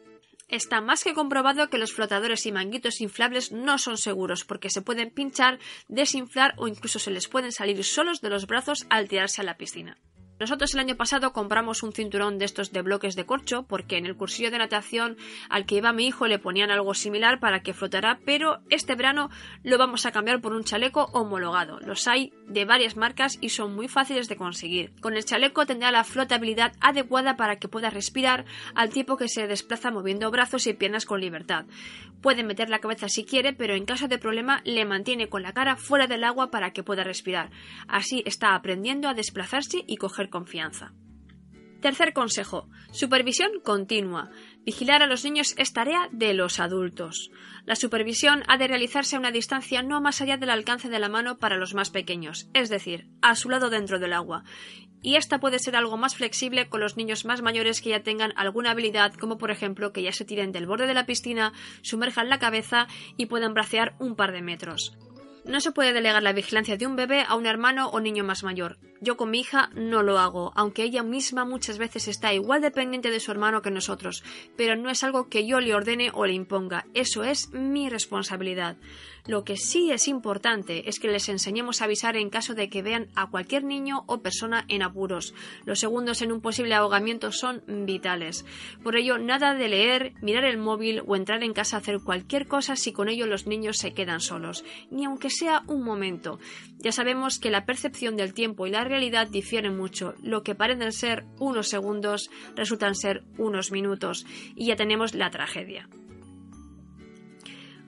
Está 0.50 0.82
más 0.82 1.04
que 1.04 1.14
comprobado 1.14 1.70
que 1.70 1.78
los 1.78 1.94
flotadores 1.94 2.48
y 2.48 2.52
manguitos 2.52 3.02
inflables 3.02 3.52
no 3.52 3.78
son 3.78 3.98
seguros 3.98 4.46
porque 4.46 4.72
se 4.72 4.82
pueden 4.82 5.12
pinchar, 5.12 5.60
desinflar 5.88 6.56
o 6.58 6.68
incluso 6.68 6.98
se 6.98 7.12
les 7.12 7.28
pueden 7.28 7.52
salir 7.52 7.84
solos 7.84 8.20
de 8.20 8.32
los 8.32 8.48
brazos 8.48 8.88
al 8.90 9.08
tirarse 9.08 9.42
a 9.42 9.46
la 9.46 9.58
piscina. 9.58 9.98
Nosotros 10.40 10.74
el 10.74 10.80
año 10.80 10.96
pasado 10.96 11.34
compramos 11.34 11.84
un 11.84 11.92
cinturón 11.92 12.38
de 12.38 12.46
estos 12.46 12.72
de 12.72 12.82
bloques 12.82 13.16
de 13.16 13.26
corcho 13.26 13.64
porque 13.64 13.98
en 13.98 14.06
el 14.06 14.16
cursillo 14.16 14.52
de 14.52 14.58
natación 14.58 15.18
al 15.50 15.66
que 15.66 15.76
iba 15.76 15.92
mi 15.92 16.08
hijo 16.08 16.28
le 16.28 16.40
ponían 16.40 16.72
algo 16.72 16.94
similar 16.94 17.40
para 17.40 17.62
que 17.62 17.74
flotara, 17.74 18.20
pero 18.26 18.60
este 18.70 18.96
verano 18.96 19.30
lo 19.64 19.78
vamos 19.78 20.06
a 20.06 20.12
cambiar 20.12 20.40
por 20.40 20.54
un 20.54 20.64
chaleco 20.64 21.10
homologado. 21.12 21.80
Los 21.82 22.08
hay 22.08 22.32
de 22.48 22.64
varias 22.64 22.96
marcas 22.96 23.38
y 23.42 23.50
son 23.50 23.76
muy 23.76 23.90
fáciles 23.90 24.30
de 24.30 24.38
conseguir. 24.38 24.94
Con 25.02 25.16
el 25.18 25.26
chaleco 25.26 25.66
tendrá 25.66 25.92
la 25.92 26.06
flotabilidad 26.06 26.72
adecuada 26.80 27.36
para 27.36 27.58
que 27.58 27.68
pueda 27.68 27.90
respirar 27.90 28.46
al 28.76 28.92
tiempo 28.92 29.18
que 29.18 29.28
se 29.28 29.48
desplaza 29.48 29.92
moviendo 29.92 30.32
brazos 30.32 30.68
y 30.68 30.74
piernas 30.74 31.06
con 31.06 31.20
libertad. 31.20 31.66
Puede 32.22 32.44
meter 32.44 32.70
la 32.70 32.80
cabeza 32.80 33.08
si 33.08 33.26
quiere, 33.26 33.54
pero 33.54 33.76
en 33.76 33.86
caso 33.86 34.08
de 34.08 34.18
problema 34.18 34.62
le 34.66 34.86
mantiene 34.86 35.30
con 35.30 35.42
la 35.42 35.54
cara 35.54 35.76
fuera 35.76 36.08
del 36.08 36.24
agua 36.24 36.52
para 36.52 36.72
que 36.72 36.84
pueda 36.84 37.04
respirar. 37.04 37.50
Así 37.88 38.24
está 38.26 38.56
aprendiendo 38.56 39.08
a 39.08 39.14
desplazarse 39.14 39.84
y 39.88 39.98
coger 39.98 40.29
confianza. 40.30 40.94
Tercer 41.82 42.12
consejo. 42.12 42.68
Supervisión 42.92 43.52
continua. 43.64 44.30
Vigilar 44.66 45.02
a 45.02 45.08
los 45.08 45.24
niños 45.24 45.56
es 45.58 45.72
tarea 45.72 46.10
de 46.12 46.34
los 46.34 46.60
adultos. 46.60 47.32
La 47.66 47.78
supervisión 47.78 48.44
ha 48.48 48.58
de 48.58 48.68
realizarse 48.68 49.16
a 49.16 49.20
una 49.20 49.32
distancia 49.32 49.82
no 49.82 50.02
más 50.02 50.22
allá 50.22 50.36
del 50.36 50.50
alcance 50.50 50.90
de 50.90 51.00
la 51.00 51.08
mano 51.08 51.38
para 51.38 51.56
los 51.56 51.74
más 51.74 51.90
pequeños, 51.90 52.50
es 52.54 52.68
decir, 52.68 53.08
a 53.22 53.36
su 53.36 53.50
lado 53.50 53.70
dentro 53.70 53.98
del 53.98 54.12
agua. 54.12 54.44
Y 55.02 55.16
esta 55.16 55.40
puede 55.40 55.60
ser 55.60 55.78
algo 55.78 55.96
más 55.96 56.16
flexible 56.16 56.68
con 56.68 56.82
los 56.82 56.98
niños 56.98 57.24
más 57.24 57.42
mayores 57.42 57.82
que 57.82 57.92
ya 57.92 58.04
tengan 58.04 58.34
alguna 58.36 58.72
habilidad, 58.72 59.14
como 59.14 59.38
por 59.38 59.50
ejemplo 59.50 59.94
que 59.94 60.04
ya 60.04 60.12
se 60.12 60.26
tiren 60.26 60.52
del 60.52 60.68
borde 60.68 60.88
de 60.88 60.94
la 60.94 61.06
piscina, 61.06 61.54
sumerjan 61.82 62.28
la 62.28 62.40
cabeza 62.40 62.88
y 63.16 63.28
puedan 63.28 63.54
bracear 63.54 63.96
un 64.00 64.18
par 64.18 64.34
de 64.34 64.42
metros. 64.42 64.98
No 65.46 65.62
se 65.62 65.72
puede 65.72 65.94
delegar 65.94 66.22
la 66.22 66.34
vigilancia 66.34 66.76
de 66.76 66.86
un 66.86 66.98
bebé 66.98 67.24
a 67.26 67.36
un 67.36 67.46
hermano 67.46 67.88
o 67.90 68.02
niño 68.02 68.26
más 68.26 68.44
mayor. 68.44 68.78
Yo 69.02 69.16
con 69.16 69.32
mi 69.32 69.40
hija 69.40 69.70
no 69.76 70.04
lo 70.04 70.20
hago, 70.20 70.52
aunque 70.56 70.84
ella 70.84 71.04
misma 71.04 71.46
muchas 71.46 71.78
veces 71.78 72.10
está 72.10 72.34
igual 72.34 72.62
dependiente 72.62 73.12
de 73.12 73.22
su 73.22 73.32
hermano 73.32 73.62
que 73.62 73.72
nosotros, 73.72 74.24
pero 74.58 74.76
no 74.76 74.90
es 74.90 75.04
algo 75.06 75.30
que 75.30 75.48
yo 75.48 75.62
le 75.62 75.74
ordene 75.74 76.12
o 76.14 76.26
le 76.26 76.34
imponga, 76.34 76.86
eso 76.94 77.24
es 77.24 77.50
mi 77.54 77.90
responsabilidad. 77.90 78.76
Lo 79.26 79.44
que 79.44 79.58
sí 79.58 79.92
es 79.92 80.08
importante 80.08 80.90
es 80.90 81.00
que 81.00 81.08
les 81.08 81.30
enseñemos 81.30 81.82
a 81.82 81.86
avisar 81.86 82.18
en 82.18 82.30
caso 82.30 82.56
de 82.56 82.70
que 82.70 82.82
vean 82.82 83.10
a 83.16 83.30
cualquier 83.30 83.64
niño 83.64 84.04
o 84.08 84.22
persona 84.22 84.66
en 84.70 84.82
apuros. 84.82 85.36
Los 85.66 85.80
segundos 85.80 86.22
en 86.22 86.32
un 86.32 86.42
posible 86.42 86.74
ahogamiento 86.74 87.32
son 87.32 87.62
vitales. 87.86 88.44
Por 88.84 88.96
ello, 88.96 89.18
nada 89.20 89.54
de 89.54 89.68
leer, 89.68 90.14
mirar 90.22 90.46
el 90.46 90.58
móvil 90.58 91.04
o 91.06 91.16
entrar 91.16 91.44
en 91.44 91.54
casa 91.54 91.76
a 91.76 91.80
hacer 91.80 92.00
cualquier 92.04 92.48
cosa 92.48 92.76
si 92.76 92.92
con 92.92 93.08
ello 93.08 93.28
los 93.28 93.46
niños 93.46 93.78
se 93.78 93.94
quedan 93.94 94.20
solos, 94.20 94.64
ni 94.90 95.06
aunque 95.06 95.30
sea 95.30 95.64
un 95.68 95.84
momento. 95.84 96.40
Ya 96.80 96.92
sabemos 96.92 97.40
que 97.40 97.52
la 97.52 97.66
percepción 97.66 98.16
del 98.16 98.34
tiempo 98.34 98.66
y 98.66 98.72
la 98.72 98.84
realidad 98.90 99.28
difieren 99.28 99.78
mucho. 99.78 100.16
Lo 100.22 100.44
que 100.44 100.56
parecen 100.56 100.92
ser 100.92 101.26
unos 101.38 101.70
segundos 101.70 102.30
resultan 102.56 102.96
ser 102.96 103.24
unos 103.38 103.72
minutos 103.72 104.26
y 104.56 104.68
ya 104.68 104.76
tenemos 104.76 105.14
la 105.14 105.30
tragedia. 105.30 105.88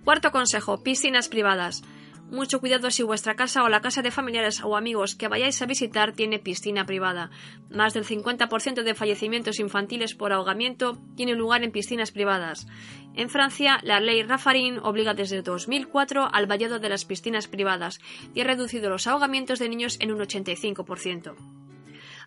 Cuarto 0.04 0.32
consejo, 0.32 0.82
piscinas 0.82 1.28
privadas. 1.28 1.84
Mucho 2.32 2.62
cuidado 2.62 2.90
si 2.92 3.04
vuestra 3.04 3.36
casa 3.36 3.62
o 3.62 3.68
la 3.68 3.82
casa 3.82 4.02
de 4.02 4.10
familiares 4.10 4.64
o 4.64 4.78
amigos 4.78 5.16
que 5.16 5.28
vayáis 5.28 5.62
a 5.62 5.66
visitar 5.66 6.14
tiene 6.14 6.40
piscina 6.40 6.86
privada. 6.86 7.30
Más 7.70 7.94
del 7.94 8.06
50% 8.06 8.84
de 8.84 8.96
fallecimientos 8.96 9.60
infantiles 9.60 10.16
por 10.16 10.32
ahogamiento 10.32 10.98
tienen 11.18 11.38
lugar 11.38 11.62
en 11.62 11.74
piscinas 11.74 12.12
privadas. 12.12 12.68
En 13.16 13.30
Francia, 13.30 13.80
la 13.84 14.00
ley 14.00 14.24
Raffarin 14.24 14.80
obliga 14.80 15.14
desde 15.14 15.42
2004 15.42 16.30
al 16.32 16.46
vallado 16.46 16.80
de 16.80 16.88
las 16.88 17.04
piscinas 17.04 17.50
privadas 17.50 18.00
y 18.34 18.40
ha 18.40 18.46
reducido 18.46 18.90
los 18.90 19.08
ahogamientos 19.08 19.60
de 19.60 19.68
niños 19.68 19.98
en 20.00 20.14
un 20.14 20.20
85%. 20.20 21.61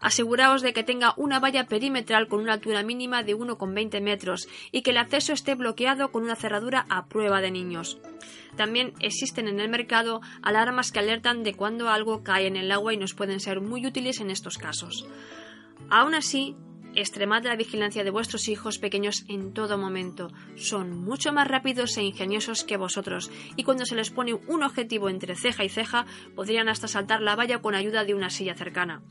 Aseguraos 0.04 0.61
de 0.61 0.75
que 0.75 0.82
tenga 0.84 1.14
una 1.16 1.40
valla 1.40 1.66
perimetral 1.66 2.28
con 2.28 2.40
una 2.40 2.52
altura 2.52 2.82
mínima 2.82 3.23
de 3.23 3.34
1,20 3.34 4.02
metros 4.02 4.49
y 4.70 4.82
que 4.82 4.90
el 4.90 4.99
acceso 4.99 5.32
esté 5.32 5.54
bloqueado 5.54 6.12
con 6.12 6.25
una 6.25 6.37
cerradura 6.37 6.84
a 6.90 7.06
prueba 7.06 7.40
de 7.40 7.50
niños. 7.50 7.96
También 8.54 8.92
existen 9.00 9.49
en 9.49 9.61
el 9.61 9.70
mercado 9.70 10.20
alarmas 10.42 10.92
que 10.92 10.99
alertan 10.99 11.42
de 11.42 11.54
cuando 11.54 11.88
algo 11.88 12.23
cae 12.23 12.46
en 12.46 12.56
el 12.56 12.70
agua 12.70 12.92
y 12.92 12.99
nos 12.99 13.14
pueden 13.14 13.40
ser 13.40 13.62
muy 13.62 13.87
útiles 13.87 14.20
en 14.20 14.30
estos 14.30 14.58
casos. 14.58 15.06
Aún 15.88 16.14
así, 16.14 16.54
Extremad 16.96 17.42
la 17.44 17.56
vigilancia 17.56 18.04
de 18.04 18.10
vuestros 18.10 18.48
hijos 18.48 18.78
pequeños 18.78 19.24
en 19.28 19.52
todo 19.52 19.76
momento. 19.76 20.30
Son 20.54 20.96
mucho 20.96 21.32
más 21.32 21.48
rápidos 21.48 21.96
e 21.96 22.04
ingeniosos 22.04 22.62
que 22.62 22.76
vosotros, 22.76 23.32
y 23.56 23.64
cuando 23.64 23.84
se 23.84 23.96
les 23.96 24.10
pone 24.10 24.34
un 24.34 24.62
objetivo 24.62 25.08
entre 25.08 25.34
ceja 25.34 25.64
y 25.64 25.68
ceja, 25.68 26.06
podrían 26.36 26.68
hasta 26.68 26.86
saltar 26.86 27.20
la 27.20 27.34
valla 27.34 27.60
con 27.60 27.74
ayuda 27.74 28.04
de 28.04 28.14
una 28.14 28.30
silla 28.30 28.54
cercana. 28.54 29.02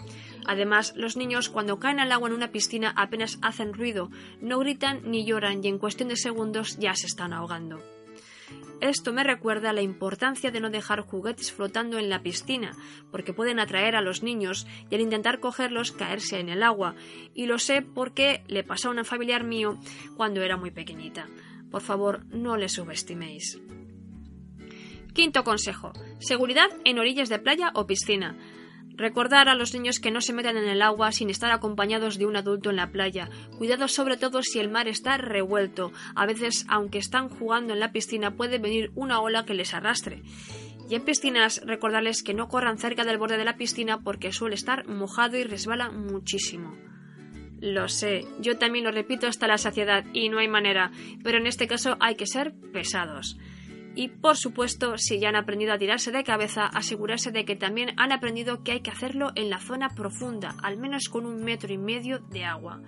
Además, 0.46 0.94
los 0.96 1.18
niños 1.18 1.50
cuando 1.50 1.80
caen 1.80 2.00
al 2.00 2.12
agua 2.14 2.30
en 2.30 2.36
una 2.36 2.52
piscina 2.52 2.94
apenas 2.96 3.38
hacen 3.42 3.74
ruido, 3.74 4.10
no 4.40 4.60
gritan 4.60 5.02
ni 5.04 5.26
lloran 5.26 5.64
y 5.64 5.68
en 5.68 5.78
cuestión 5.78 6.08
de 6.08 6.16
segundos 6.16 6.78
ya 6.78 6.96
se 6.96 7.08
están 7.08 7.34
ahogando. 7.34 7.93
Esto 8.84 9.14
me 9.14 9.24
recuerda 9.24 9.72
la 9.72 9.82
importancia 9.82 10.52
de 10.52 10.60
no 10.60 10.70
dejar 10.70 11.00
juguetes 11.00 11.54
flotando 11.54 11.98
en 11.98 12.10
la 12.10 12.22
piscina, 12.22 12.76
porque 13.12 13.32
pueden 13.32 13.62
atraer 13.62 13.96
a 13.96 14.02
los 14.02 14.24
niños 14.24 14.68
y 14.90 14.96
al 14.96 15.00
intentar 15.00 15.40
cogerlos 15.40 15.94
caerse 15.94 16.42
en 16.42 16.50
el 16.50 16.62
agua, 16.62 16.94
y 17.34 17.46
lo 17.46 17.60
sé 17.60 17.82
porque 17.82 18.44
le 18.48 18.66
pasó 18.66 18.90
a 18.90 18.92
una 18.92 19.06
familiar 19.06 19.46
mío 19.46 19.80
cuando 20.18 20.42
era 20.42 20.58
muy 20.58 20.70
pequeñita. 20.70 21.28
Por 21.72 21.82
favor, 21.82 22.26
no 22.26 22.58
le 22.58 22.68
subestiméis. 22.68 23.58
Quinto 25.14 25.46
consejo. 25.46 25.94
Seguridad 26.20 26.68
en 26.84 27.00
orillas 27.00 27.30
de 27.30 27.40
playa 27.40 27.72
o 27.76 27.88
piscina. 27.88 28.38
Recordar 28.96 29.50
a 29.50 29.56
los 29.56 29.74
niños 29.74 30.00
que 30.00 30.12
no 30.12 30.22
se 30.22 30.34
metan 30.34 30.56
en 30.56 30.70
el 30.70 30.82
agua 30.82 31.12
sin 31.12 31.30
estar 31.30 31.52
acompañados 31.52 32.20
de 32.20 32.28
un 32.28 32.36
adulto 32.36 32.70
en 32.70 32.76
la 32.76 32.92
playa. 32.92 33.30
Cuidado 33.58 33.88
sobre 33.88 34.18
todo 34.18 34.44
si 34.44 34.60
el 34.60 34.70
mar 34.70 34.88
está 34.88 35.18
revuelto. 35.18 35.92
A 36.16 36.28
veces, 36.28 36.66
aunque 36.70 37.00
están 37.00 37.30
jugando 37.30 37.74
en 37.74 37.80
la 37.80 37.92
piscina, 37.92 38.36
puede 38.36 38.60
venir 38.60 38.92
una 38.96 39.20
ola 39.20 39.46
que 39.46 39.56
les 39.56 39.74
arrastre. 39.74 40.22
Y 40.90 40.96
en 40.96 41.06
piscinas, 41.06 41.62
recordarles 41.66 42.22
que 42.22 42.36
no 42.36 42.48
corran 42.50 42.78
cerca 42.78 43.04
del 43.04 43.18
borde 43.18 43.38
de 43.38 43.46
la 43.46 43.58
piscina 43.58 44.02
porque 44.02 44.32
suele 44.32 44.56
estar 44.56 44.88
mojado 44.88 45.38
y 45.38 45.44
resbala 45.44 45.90
muchísimo. 45.90 46.78
Lo 47.62 47.88
sé, 47.88 48.26
yo 48.40 48.58
también 48.58 48.84
lo 48.84 48.92
repito 48.92 49.26
hasta 49.26 49.48
la 49.48 49.58
saciedad 49.58 50.04
y 50.12 50.28
no 50.28 50.40
hay 50.40 50.50
manera, 50.50 50.92
pero 51.24 51.38
en 51.38 51.48
este 51.48 51.66
caso 51.66 51.96
hay 52.02 52.16
que 52.16 52.28
ser 52.28 52.54
pesados. 52.74 53.38
Y 53.96 54.08
por 54.08 54.38
supuesto, 54.38 54.98
si 54.98 55.20
ya 55.20 55.30
han 55.30 55.36
aprendido 55.36 55.74
a 55.74 55.78
tirarse 55.78 56.12
de 56.12 56.24
cabeza, 56.24 56.66
asegurarse 56.66 57.32
de 57.32 57.46
que 57.46 57.56
también 57.56 57.94
han 57.98 58.12
aprendido 58.12 58.64
que 58.64 58.72
hay 58.72 58.80
que 58.82 58.90
hacerlo 58.90 59.32
en 59.36 59.50
la 59.50 59.60
zona 59.60 59.90
profunda, 59.90 60.56
al 60.64 60.78
menos 60.78 61.10
con 61.10 61.26
un 61.26 61.44
metro 61.44 61.72
y 61.72 61.78
medio 61.78 62.20
de 62.20 62.44
agua. 62.44 62.82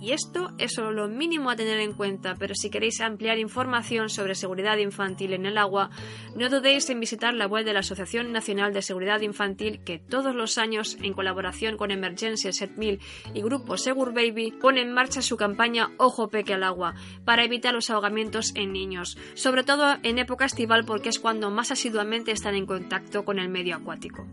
Y 0.00 0.12
esto 0.12 0.50
es 0.58 0.74
solo 0.74 0.90
lo 0.90 1.08
mínimo 1.08 1.50
a 1.50 1.56
tener 1.56 1.78
en 1.78 1.92
cuenta, 1.92 2.34
pero 2.36 2.54
si 2.54 2.70
queréis 2.70 3.00
ampliar 3.00 3.38
información 3.38 4.08
sobre 4.08 4.34
seguridad 4.34 4.78
infantil 4.78 5.32
en 5.32 5.46
el 5.46 5.58
agua, 5.58 5.90
no 6.34 6.48
dudéis 6.48 6.90
en 6.90 6.98
visitar 6.98 7.34
la 7.34 7.46
web 7.46 7.64
de 7.64 7.72
la 7.72 7.80
Asociación 7.80 8.32
Nacional 8.32 8.72
de 8.72 8.82
Seguridad 8.82 9.20
Infantil 9.20 9.84
que 9.84 10.00
todos 10.00 10.34
los 10.34 10.58
años, 10.58 10.96
en 11.02 11.12
colaboración 11.12 11.76
con 11.76 11.92
Emergencia 11.92 12.52
7000 12.52 13.00
y 13.32 13.42
Grupo 13.42 13.76
Segur 13.76 14.12
Baby, 14.12 14.52
pone 14.60 14.80
en 14.80 14.92
marcha 14.92 15.22
su 15.22 15.36
campaña 15.36 15.90
Ojo 15.98 16.28
Peque 16.28 16.54
al 16.54 16.64
Agua 16.64 16.94
para 17.24 17.44
evitar 17.44 17.72
los 17.72 17.90
ahogamientos 17.90 18.52
en 18.56 18.72
niños, 18.72 19.16
sobre 19.34 19.62
todo 19.62 19.98
en 20.02 20.18
época 20.18 20.46
estival 20.46 20.84
porque 20.84 21.10
es 21.10 21.20
cuando 21.20 21.50
más 21.50 21.70
asiduamente 21.70 22.32
están 22.32 22.56
en 22.56 22.66
contacto 22.66 23.24
con 23.24 23.38
el 23.38 23.48
medio 23.48 23.76
acuático. 23.76 24.26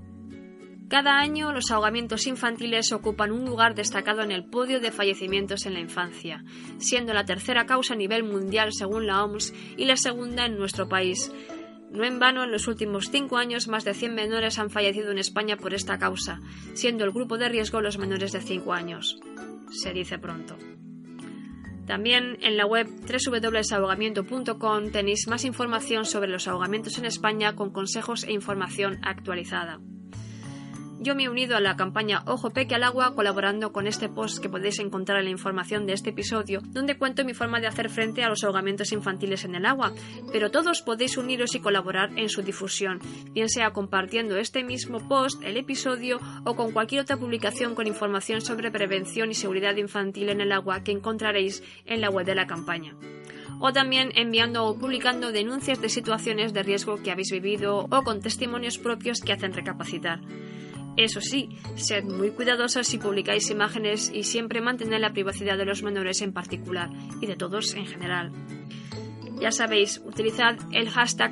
Cada 0.90 1.20
año 1.20 1.54
los 1.54 1.70
ahogamientos 1.70 2.26
infantiles 2.26 2.92
ocupan 2.92 3.32
un 3.32 3.46
lugar 3.46 3.76
destacado 3.76 4.24
en 4.24 4.32
el 4.32 4.44
podio 4.44 4.80
de 4.80 4.92
fallecimientos 4.92 5.68
en 5.68 5.76
la 5.76 5.80
infancia, 5.80 6.44
siendo 6.80 7.14
la 7.14 7.26
tercera 7.26 7.68
causa 7.68 7.94
a 7.94 7.98
nivel 7.98 8.24
mundial 8.24 8.74
según 8.74 9.06
la 9.06 9.24
OMS 9.24 9.54
y 9.78 9.86
la 9.86 9.98
segunda 9.98 10.48
en 10.48 10.58
nuestro 10.58 10.90
país. 10.90 11.32
No 11.92 12.06
en 12.06 12.18
vano, 12.18 12.44
en 12.44 12.52
los 12.52 12.68
últimos 12.68 13.12
cinco 13.12 13.38
años 13.38 13.68
más 13.68 13.86
de 13.86 13.94
100 13.94 14.16
menores 14.16 14.58
han 14.58 14.72
fallecido 14.72 15.12
en 15.12 15.20
España 15.20 15.58
por 15.58 15.76
esta 15.76 16.00
causa, 16.00 16.40
siendo 16.74 17.06
el 17.06 17.12
grupo 17.12 17.38
de 17.38 17.50
riesgo 17.50 17.82
los 17.82 18.00
menores 18.00 18.32
de 18.32 18.42
5 18.42 18.74
años. 18.74 19.20
Se 19.72 19.94
dice 19.94 20.18
pronto. 20.18 20.58
También 21.86 22.38
en 22.42 22.58
la 22.58 22.66
web 22.66 22.88
www.ahogamiento.com 22.88 24.92
tenéis 24.92 25.28
más 25.28 25.46
información 25.46 26.06
sobre 26.06 26.30
los 26.30 26.48
ahogamientos 26.48 26.98
en 26.98 27.06
España 27.06 27.56
con 27.56 27.72
consejos 27.72 28.24
e 28.24 28.34
información 28.34 28.98
actualizada. 29.04 29.80
Yo 31.02 31.16
me 31.16 31.24
he 31.24 31.30
unido 31.30 31.56
a 31.56 31.62
la 31.62 31.78
campaña 31.78 32.24
Ojo 32.26 32.50
Peque 32.50 32.76
al 32.76 32.84
Agua 32.84 33.16
colaborando 33.16 33.72
con 33.72 33.88
este 33.88 34.10
post 34.10 34.40
que 34.40 34.50
podéis 34.50 34.80
encontrar 34.80 35.20
en 35.20 35.26
la 35.26 35.32
información 35.32 35.86
de 35.86 35.94
este 35.94 36.10
episodio, 36.10 36.60
donde 36.62 36.98
cuento 36.98 37.24
mi 37.24 37.34
forma 37.34 37.62
de 37.62 37.68
hacer 37.68 37.90
frente 37.90 38.22
a 38.22 38.28
los 38.28 38.44
ahogamientos 38.44 38.92
infantiles 38.92 39.46
en 39.46 39.56
el 39.56 39.66
agua, 39.66 39.94
pero 40.34 40.52
todos 40.52 40.82
podéis 40.82 41.16
uniros 41.16 41.56
y 41.56 41.62
colaborar 41.62 42.10
en 42.18 42.28
su 42.28 42.42
difusión, 42.42 43.00
bien 43.32 43.48
sea 43.48 43.72
compartiendo 43.72 44.36
este 44.36 44.62
mismo 44.66 45.08
post, 45.08 45.42
el 45.46 45.56
episodio 45.56 46.20
o 46.44 46.58
con 46.58 46.74
cualquier 46.74 47.04
otra 47.04 47.16
publicación 47.16 47.76
con 47.76 47.88
información 47.88 48.42
sobre 48.42 48.70
prevención 48.70 49.32
y 49.32 49.36
seguridad 49.36 49.78
infantil 49.78 50.28
en 50.28 50.42
el 50.42 50.52
agua 50.52 50.84
que 50.84 50.92
encontraréis 50.92 51.64
en 51.86 52.02
la 52.02 52.10
web 52.10 52.26
de 52.26 52.36
la 52.36 52.46
campaña 52.46 52.94
o 53.62 53.74
también 53.74 54.12
enviando 54.16 54.66
o 54.66 54.78
publicando 54.78 55.32
denuncias 55.32 55.82
de 55.82 55.90
situaciones 55.90 56.54
de 56.54 56.64
riesgo 56.64 57.02
que 57.02 57.12
habéis 57.12 57.32
vivido 57.32 57.88
o 57.90 58.04
con 58.04 58.22
testimonios 58.22 58.78
propios 58.78 59.20
que 59.20 59.34
hacen 59.34 59.54
recapacitar. 59.54 60.22
Eso 60.98 61.22
sí, 61.22 61.50
sed 61.76 62.04
muy 62.04 62.32
cuidadosos 62.32 62.88
si 62.88 62.98
publicáis 62.98 63.50
imágenes 63.50 64.12
y 64.14 64.24
siempre 64.24 64.62
mantened 64.62 65.00
la 65.00 65.14
privacidad 65.14 65.58
de 65.58 65.66
los 65.66 65.84
menores 65.84 66.22
en 66.22 66.34
particular 66.34 66.90
y 67.22 67.28
de 67.28 67.36
todos 67.36 67.74
en 67.76 67.86
general. 67.86 68.32
Ya 69.40 69.52
sabéis, 69.52 70.02
utilizad 70.06 70.58
el 70.74 70.90
hashtag 70.90 71.32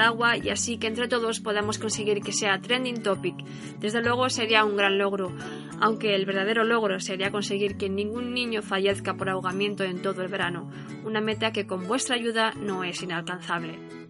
agua 0.00 0.36
y 0.36 0.50
así 0.50 0.76
que 0.76 0.88
entre 0.88 1.08
todos 1.08 1.40
podamos 1.40 1.78
conseguir 1.78 2.20
que 2.20 2.32
sea 2.32 2.60
trending 2.60 3.02
topic. 3.02 3.34
Desde 3.80 4.02
luego 4.02 4.28
sería 4.28 4.64
un 4.66 4.76
gran 4.76 4.98
logro, 4.98 5.32
aunque 5.80 6.14
el 6.14 6.26
verdadero 6.26 6.64
logro 6.64 7.00
sería 7.00 7.30
conseguir 7.30 7.78
que 7.78 7.88
ningún 7.88 8.34
niño 8.34 8.60
fallezca 8.60 9.14
por 9.14 9.30
ahogamiento 9.30 9.84
en 9.84 10.02
todo 10.02 10.20
el 10.20 10.28
verano, 10.28 10.70
una 11.04 11.22
meta 11.22 11.50
que 11.50 11.66
con 11.66 11.88
vuestra 11.88 12.16
ayuda 12.16 12.52
no 12.56 12.84
es 12.84 13.02
inalcanzable 13.02 14.03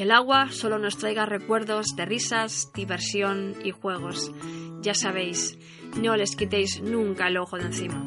que 0.00 0.04
el 0.04 0.12
agua 0.12 0.48
solo 0.50 0.78
nos 0.78 0.96
traiga 0.96 1.26
recuerdos 1.26 1.88
de 1.94 2.06
risas, 2.06 2.72
diversión 2.72 3.54
y 3.62 3.70
juegos. 3.70 4.32
Ya 4.80 4.94
sabéis, 4.94 5.58
no 5.94 6.16
les 6.16 6.36
quitéis 6.36 6.80
nunca 6.80 7.28
el 7.28 7.36
ojo 7.36 7.58
de 7.58 7.64
encima. 7.64 8.02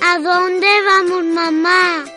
¿A 0.00 0.18
dónde 0.20 0.68
vamos, 0.86 1.24
mamá? 1.34 2.13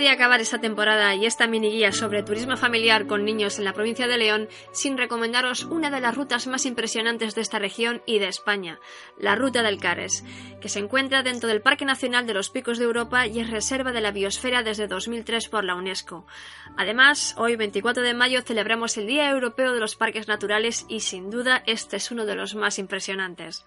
Podía 0.00 0.12
acabar 0.12 0.40
esta 0.40 0.62
temporada 0.62 1.14
y 1.14 1.26
esta 1.26 1.46
mini 1.46 1.70
guía 1.70 1.92
sobre 1.92 2.22
turismo 2.22 2.56
familiar 2.56 3.06
con 3.06 3.22
niños 3.22 3.58
en 3.58 3.66
la 3.66 3.74
provincia 3.74 4.08
de 4.08 4.16
León 4.16 4.48
sin 4.72 4.96
recomendaros 4.96 5.64
una 5.64 5.90
de 5.90 6.00
las 6.00 6.14
rutas 6.14 6.46
más 6.46 6.64
impresionantes 6.64 7.34
de 7.34 7.42
esta 7.42 7.58
región 7.58 8.00
y 8.06 8.18
de 8.18 8.28
España, 8.28 8.80
la 9.18 9.34
Ruta 9.34 9.62
del 9.62 9.78
Cares, 9.78 10.24
que 10.62 10.70
se 10.70 10.78
encuentra 10.78 11.22
dentro 11.22 11.50
del 11.50 11.60
Parque 11.60 11.84
Nacional 11.84 12.26
de 12.26 12.32
los 12.32 12.48
Picos 12.48 12.78
de 12.78 12.86
Europa 12.86 13.26
y 13.26 13.40
es 13.40 13.50
reserva 13.50 13.92
de 13.92 14.00
la 14.00 14.10
biosfera 14.10 14.62
desde 14.62 14.86
2003 14.86 15.50
por 15.50 15.64
la 15.64 15.74
UNESCO. 15.74 16.24
Además, 16.78 17.34
hoy 17.36 17.56
24 17.56 18.02
de 18.02 18.14
mayo 18.14 18.40
celebramos 18.40 18.96
el 18.96 19.06
Día 19.06 19.28
Europeo 19.28 19.74
de 19.74 19.80
los 19.80 19.96
Parques 19.96 20.28
Naturales 20.28 20.86
y 20.88 21.00
sin 21.00 21.28
duda 21.28 21.62
este 21.66 21.96
es 21.96 22.10
uno 22.10 22.24
de 22.24 22.36
los 22.36 22.54
más 22.54 22.78
impresionantes. 22.78 23.66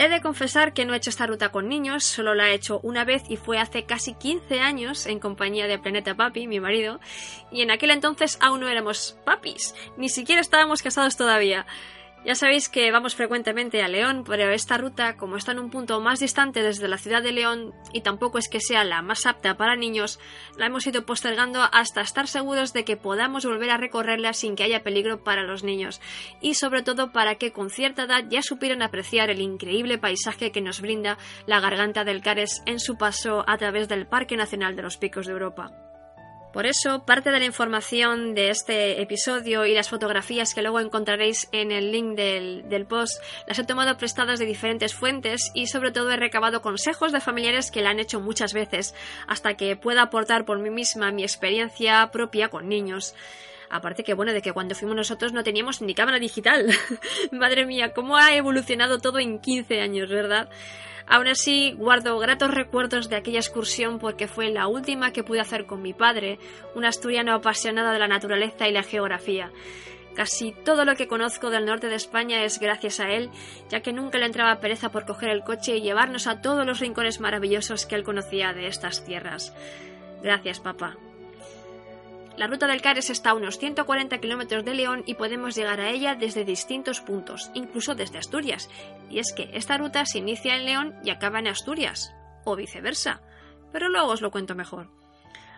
He 0.00 0.08
de 0.08 0.22
confesar 0.22 0.72
que 0.72 0.86
no 0.86 0.94
he 0.94 0.96
hecho 0.96 1.10
esta 1.10 1.26
ruta 1.26 1.50
con 1.50 1.68
niños, 1.68 2.04
solo 2.04 2.34
la 2.34 2.48
he 2.48 2.54
hecho 2.54 2.80
una 2.82 3.04
vez 3.04 3.22
y 3.28 3.36
fue 3.36 3.58
hace 3.58 3.84
casi 3.84 4.14
15 4.14 4.58
años 4.58 5.04
en 5.04 5.20
compañía 5.20 5.66
de 5.66 5.78
Planeta 5.78 6.14
Papi, 6.14 6.46
mi 6.46 6.58
marido, 6.58 7.00
y 7.52 7.60
en 7.60 7.70
aquel 7.70 7.90
entonces 7.90 8.38
aún 8.40 8.60
no 8.60 8.68
éramos 8.70 9.18
papis, 9.26 9.74
ni 9.98 10.08
siquiera 10.08 10.40
estábamos 10.40 10.80
casados 10.80 11.18
todavía. 11.18 11.66
Ya 12.22 12.34
sabéis 12.34 12.68
que 12.68 12.92
vamos 12.92 13.14
frecuentemente 13.14 13.82
a 13.82 13.88
León, 13.88 14.24
pero 14.26 14.50
esta 14.50 14.76
ruta, 14.76 15.16
como 15.16 15.38
está 15.38 15.52
en 15.52 15.58
un 15.58 15.70
punto 15.70 15.98
más 16.00 16.20
distante 16.20 16.62
desde 16.62 16.86
la 16.86 16.98
ciudad 16.98 17.22
de 17.22 17.32
León 17.32 17.72
y 17.94 18.02
tampoco 18.02 18.36
es 18.36 18.50
que 18.50 18.60
sea 18.60 18.84
la 18.84 19.00
más 19.00 19.24
apta 19.24 19.56
para 19.56 19.74
niños, 19.74 20.20
la 20.58 20.66
hemos 20.66 20.86
ido 20.86 21.06
postergando 21.06 21.62
hasta 21.72 22.02
estar 22.02 22.28
seguros 22.28 22.74
de 22.74 22.84
que 22.84 22.98
podamos 22.98 23.46
volver 23.46 23.70
a 23.70 23.78
recorrerla 23.78 24.34
sin 24.34 24.54
que 24.54 24.64
haya 24.64 24.82
peligro 24.82 25.24
para 25.24 25.44
los 25.44 25.64
niños 25.64 26.02
y 26.42 26.54
sobre 26.54 26.82
todo 26.82 27.10
para 27.10 27.36
que 27.36 27.52
con 27.52 27.70
cierta 27.70 28.02
edad 28.02 28.24
ya 28.28 28.42
supieran 28.42 28.82
apreciar 28.82 29.30
el 29.30 29.40
increíble 29.40 29.96
paisaje 29.96 30.52
que 30.52 30.60
nos 30.60 30.82
brinda 30.82 31.16
la 31.46 31.60
garganta 31.60 32.04
del 32.04 32.20
Cares 32.20 32.62
en 32.66 32.80
su 32.80 32.98
paso 32.98 33.44
a 33.46 33.56
través 33.56 33.88
del 33.88 34.06
Parque 34.06 34.36
Nacional 34.36 34.76
de 34.76 34.82
los 34.82 34.98
Picos 34.98 35.24
de 35.24 35.32
Europa. 35.32 35.89
Por 36.52 36.66
eso, 36.66 37.04
parte 37.04 37.30
de 37.30 37.38
la 37.38 37.44
información 37.44 38.34
de 38.34 38.50
este 38.50 39.00
episodio 39.00 39.66
y 39.66 39.74
las 39.74 39.88
fotografías 39.88 40.52
que 40.52 40.62
luego 40.62 40.80
encontraréis 40.80 41.48
en 41.52 41.70
el 41.70 41.92
link 41.92 42.16
del, 42.16 42.86
post 42.88 43.22
las 43.46 43.58
he 43.60 43.64
tomado 43.64 43.96
prestadas 43.96 44.40
de 44.40 44.46
diferentes 44.46 44.92
fuentes 44.92 45.52
y 45.54 45.68
sobre 45.68 45.92
todo 45.92 46.10
he 46.10 46.16
recabado 46.16 46.60
consejos 46.60 47.12
de 47.12 47.20
familiares 47.20 47.70
que 47.70 47.82
la 47.82 47.90
han 47.90 48.00
hecho 48.00 48.20
muchas 48.20 48.52
veces 48.52 48.96
hasta 49.28 49.54
que 49.54 49.76
pueda 49.76 50.02
aportar 50.02 50.44
por 50.44 50.58
mí 50.58 50.70
misma 50.70 51.12
mi 51.12 51.22
experiencia 51.22 52.10
propia 52.10 52.48
con 52.48 52.68
niños. 52.68 53.14
Aparte 53.70 54.02
que 54.02 54.14
bueno, 54.14 54.32
de 54.32 54.42
que 54.42 54.52
cuando 54.52 54.74
fuimos 54.74 54.96
nosotros 54.96 55.32
no 55.32 55.44
teníamos 55.44 55.80
ni 55.80 55.94
cámara 55.94 56.18
digital. 56.18 56.66
Madre 57.32 57.66
mía, 57.66 57.92
cómo 57.94 58.16
ha 58.16 58.34
evolucionado 58.34 58.98
todo 58.98 59.20
en 59.20 59.38
15 59.38 59.80
años, 59.80 60.08
¿verdad? 60.08 60.50
Aún 61.06 61.28
así, 61.28 61.72
guardo 61.76 62.18
gratos 62.18 62.52
recuerdos 62.52 63.08
de 63.08 63.16
aquella 63.16 63.40
excursión 63.40 63.98
porque 63.98 64.28
fue 64.28 64.50
la 64.50 64.66
última 64.68 65.12
que 65.12 65.24
pude 65.24 65.40
hacer 65.40 65.66
con 65.66 65.82
mi 65.82 65.92
padre, 65.92 66.38
un 66.74 66.84
asturiano 66.84 67.34
apasionado 67.34 67.90
de 67.90 67.98
la 67.98 68.08
naturaleza 68.08 68.68
y 68.68 68.72
la 68.72 68.82
geografía. 68.82 69.50
Casi 70.14 70.52
todo 70.52 70.84
lo 70.84 70.96
que 70.96 71.08
conozco 71.08 71.50
del 71.50 71.66
norte 71.66 71.88
de 71.88 71.94
España 71.94 72.44
es 72.44 72.58
gracias 72.58 73.00
a 73.00 73.10
él, 73.10 73.30
ya 73.68 73.80
que 73.80 73.92
nunca 73.92 74.18
le 74.18 74.26
entraba 74.26 74.60
pereza 74.60 74.90
por 74.90 75.06
coger 75.06 75.30
el 75.30 75.42
coche 75.42 75.76
y 75.76 75.82
llevarnos 75.82 76.26
a 76.26 76.40
todos 76.40 76.66
los 76.66 76.80
rincones 76.80 77.20
maravillosos 77.20 77.86
que 77.86 77.94
él 77.94 78.04
conocía 78.04 78.52
de 78.52 78.66
estas 78.66 79.04
tierras. 79.04 79.54
Gracias, 80.22 80.60
papá. 80.60 80.96
La 82.36 82.46
ruta 82.46 82.66
del 82.66 82.80
Cares 82.80 83.10
está 83.10 83.30
a 83.30 83.34
unos 83.34 83.58
140 83.58 84.18
kilómetros 84.18 84.64
de 84.64 84.74
León 84.74 85.02
y 85.06 85.14
podemos 85.14 85.54
llegar 85.54 85.80
a 85.80 85.90
ella 85.90 86.14
desde 86.14 86.44
distintos 86.44 87.00
puntos, 87.00 87.50
incluso 87.54 87.94
desde 87.94 88.18
Asturias. 88.18 88.70
Y 89.10 89.18
es 89.18 89.32
que 89.32 89.50
esta 89.52 89.76
ruta 89.76 90.06
se 90.06 90.18
inicia 90.18 90.56
en 90.56 90.64
León 90.64 90.94
y 91.04 91.10
acaba 91.10 91.40
en 91.40 91.48
Asturias, 91.48 92.14
o 92.44 92.56
viceversa. 92.56 93.20
Pero 93.72 93.88
luego 93.88 94.08
os 94.12 94.22
lo 94.22 94.30
cuento 94.30 94.54
mejor. 94.54 94.88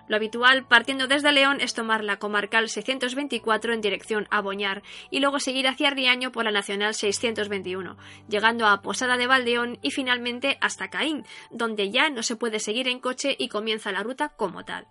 Lo 0.08 0.16
habitual, 0.16 0.66
partiendo 0.66 1.06
desde 1.06 1.32
León, 1.32 1.60
es 1.60 1.74
tomar 1.74 2.02
la 2.02 2.18
comarcal 2.18 2.68
624 2.68 3.72
en 3.72 3.80
dirección 3.80 4.26
a 4.30 4.40
Boñar 4.40 4.82
y 5.10 5.20
luego 5.20 5.38
seguir 5.38 5.68
hacia 5.68 5.90
Riaño 5.90 6.32
por 6.32 6.44
la 6.44 6.50
nacional 6.50 6.94
621, 6.94 7.96
llegando 8.28 8.66
a 8.66 8.82
Posada 8.82 9.16
de 9.16 9.28
Valdeón 9.28 9.78
y 9.80 9.92
finalmente 9.92 10.58
hasta 10.60 10.90
Caín, 10.90 11.24
donde 11.50 11.90
ya 11.90 12.10
no 12.10 12.22
se 12.22 12.36
puede 12.36 12.58
seguir 12.58 12.88
en 12.88 12.98
coche 12.98 13.36
y 13.38 13.48
comienza 13.48 13.92
la 13.92 14.02
ruta 14.02 14.30
como 14.30 14.64
tal. 14.64 14.86